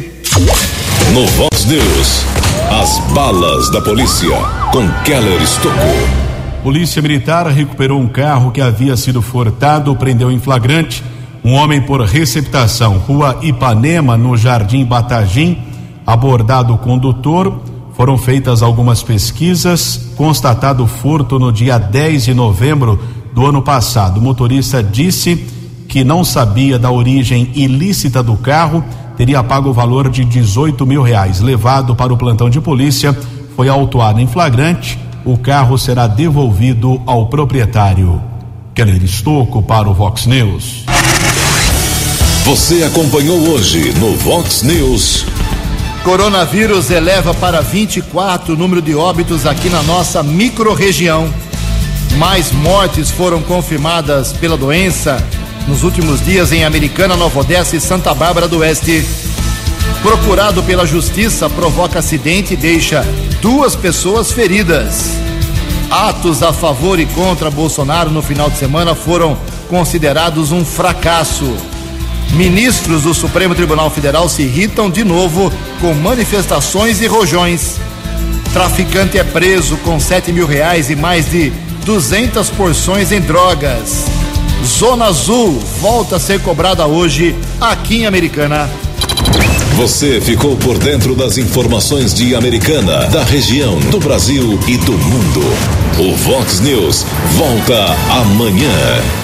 No 1.13 1.27
Vox 1.27 1.65
News, 1.65 2.25
as 2.81 2.97
balas 3.13 3.69
da 3.69 3.83
polícia 3.83 4.35
com 4.71 4.89
Keller 5.03 5.39
Estocou. 5.43 5.77
Polícia 6.63 7.03
Militar 7.03 7.45
recuperou 7.49 8.01
um 8.01 8.07
carro 8.07 8.51
que 8.51 8.59
havia 8.59 8.97
sido 8.97 9.21
furtado, 9.21 9.95
prendeu 9.95 10.31
em 10.31 10.39
flagrante 10.39 11.03
um 11.43 11.53
homem 11.53 11.81
por 11.81 12.01
receptação, 12.01 12.97
Rua 12.97 13.37
Ipanema, 13.43 14.17
no 14.17 14.35
Jardim 14.35 14.83
Batagim, 14.83 15.55
abordado 16.03 16.73
o 16.73 16.79
condutor. 16.79 17.61
Foram 17.93 18.17
feitas 18.17 18.63
algumas 18.63 19.03
pesquisas, 19.03 20.09
constatado 20.15 20.85
furto 20.87 21.37
no 21.37 21.51
dia 21.51 21.77
10 21.77 22.25
de 22.25 22.33
novembro 22.33 22.99
do 23.33 23.45
ano 23.45 23.61
passado. 23.61 24.19
O 24.19 24.21
motorista 24.21 24.81
disse 24.81 25.35
que 25.87 26.03
não 26.03 26.23
sabia 26.23 26.79
da 26.79 26.89
origem 26.89 27.51
ilícita 27.53 28.23
do 28.23 28.35
carro 28.35 28.83
teria 29.15 29.43
pago 29.43 29.69
o 29.69 29.73
valor 29.73 30.09
de 30.09 30.25
18 30.25 30.85
mil 30.85 31.03
reais. 31.03 31.39
Levado 31.39 31.95
para 31.95 32.13
o 32.13 32.17
plantão 32.17 32.49
de 32.49 32.59
polícia, 32.59 33.15
foi 33.55 33.69
autuado 33.69 34.19
em 34.19 34.27
flagrante. 34.27 34.99
O 35.23 35.37
carro 35.37 35.77
será 35.77 36.07
devolvido 36.07 37.01
ao 37.05 37.27
proprietário. 37.27 38.21
Keller 38.73 39.03
Estocco 39.03 39.61
para 39.61 39.87
o 39.87 39.93
Vox 39.93 40.25
News. 40.25 40.83
Você 42.43 42.83
acompanhou 42.83 43.39
hoje 43.49 43.93
no 43.99 44.15
Vox 44.17 44.63
News. 44.63 45.25
Coronavírus 46.03 46.91
eleva 46.91 47.33
para 47.33 47.61
24 47.61 48.53
o 48.53 48.57
número 48.57 48.81
de 48.81 48.93
óbitos 48.93 49.45
aqui 49.45 49.69
na 49.69 49.81
nossa 49.83 50.21
microrregião. 50.21 51.33
Mais 52.17 52.51
mortes 52.51 53.09
foram 53.09 53.41
confirmadas 53.41 54.33
pela 54.33 54.57
doença 54.57 55.25
nos 55.65 55.81
últimos 55.81 56.23
dias 56.23 56.51
em 56.51 56.65
Americana, 56.65 57.15
Nova 57.15 57.39
Odessa 57.39 57.77
e 57.77 57.79
Santa 57.79 58.13
Bárbara 58.13 58.49
do 58.49 58.59
Oeste. 58.59 59.05
Procurado 60.01 60.61
pela 60.63 60.85
justiça, 60.85 61.49
provoca 61.49 61.99
acidente 61.99 62.53
e 62.53 62.57
deixa 62.57 63.05
duas 63.41 63.73
pessoas 63.73 64.29
feridas. 64.29 65.11
Atos 65.89 66.43
a 66.43 66.51
favor 66.51 66.99
e 66.99 67.05
contra 67.05 67.49
Bolsonaro 67.49 68.11
no 68.11 68.21
final 68.21 68.49
de 68.49 68.57
semana 68.57 68.93
foram 68.93 69.37
considerados 69.69 70.51
um 70.51 70.65
fracasso. 70.65 71.55
Ministros 72.33 73.03
do 73.03 73.13
Supremo 73.13 73.53
Tribunal 73.53 73.89
Federal 73.91 74.27
se 74.27 74.41
irritam 74.41 74.89
de 74.89 75.03
novo 75.03 75.53
com 75.79 75.93
manifestações 75.93 76.99
e 76.99 77.05
rojões. 77.05 77.75
Traficante 78.51 79.17
é 79.19 79.23
preso 79.23 79.77
com 79.77 79.99
7 79.99 80.31
mil 80.31 80.47
reais 80.47 80.89
e 80.89 80.95
mais 80.95 81.29
de 81.29 81.51
200 81.85 82.49
porções 82.51 83.11
em 83.11 83.21
drogas. 83.21 84.05
Zona 84.65 85.05
Azul 85.05 85.59
volta 85.79 86.15
a 86.15 86.19
ser 86.19 86.39
cobrada 86.41 86.87
hoje 86.87 87.35
aqui 87.61 87.97
em 87.97 88.05
Americana. 88.05 88.69
Você 89.75 90.21
ficou 90.21 90.55
por 90.55 90.77
dentro 90.77 91.15
das 91.15 91.37
informações 91.37 92.13
de 92.13 92.35
Americana, 92.35 93.07
da 93.07 93.23
região, 93.23 93.79
do 93.91 93.99
Brasil 93.99 94.59
e 94.67 94.77
do 94.77 94.93
mundo. 94.93 95.41
O 95.99 96.15
Vox 96.15 96.59
News 96.59 97.05
volta 97.37 97.85
amanhã. 98.09 99.23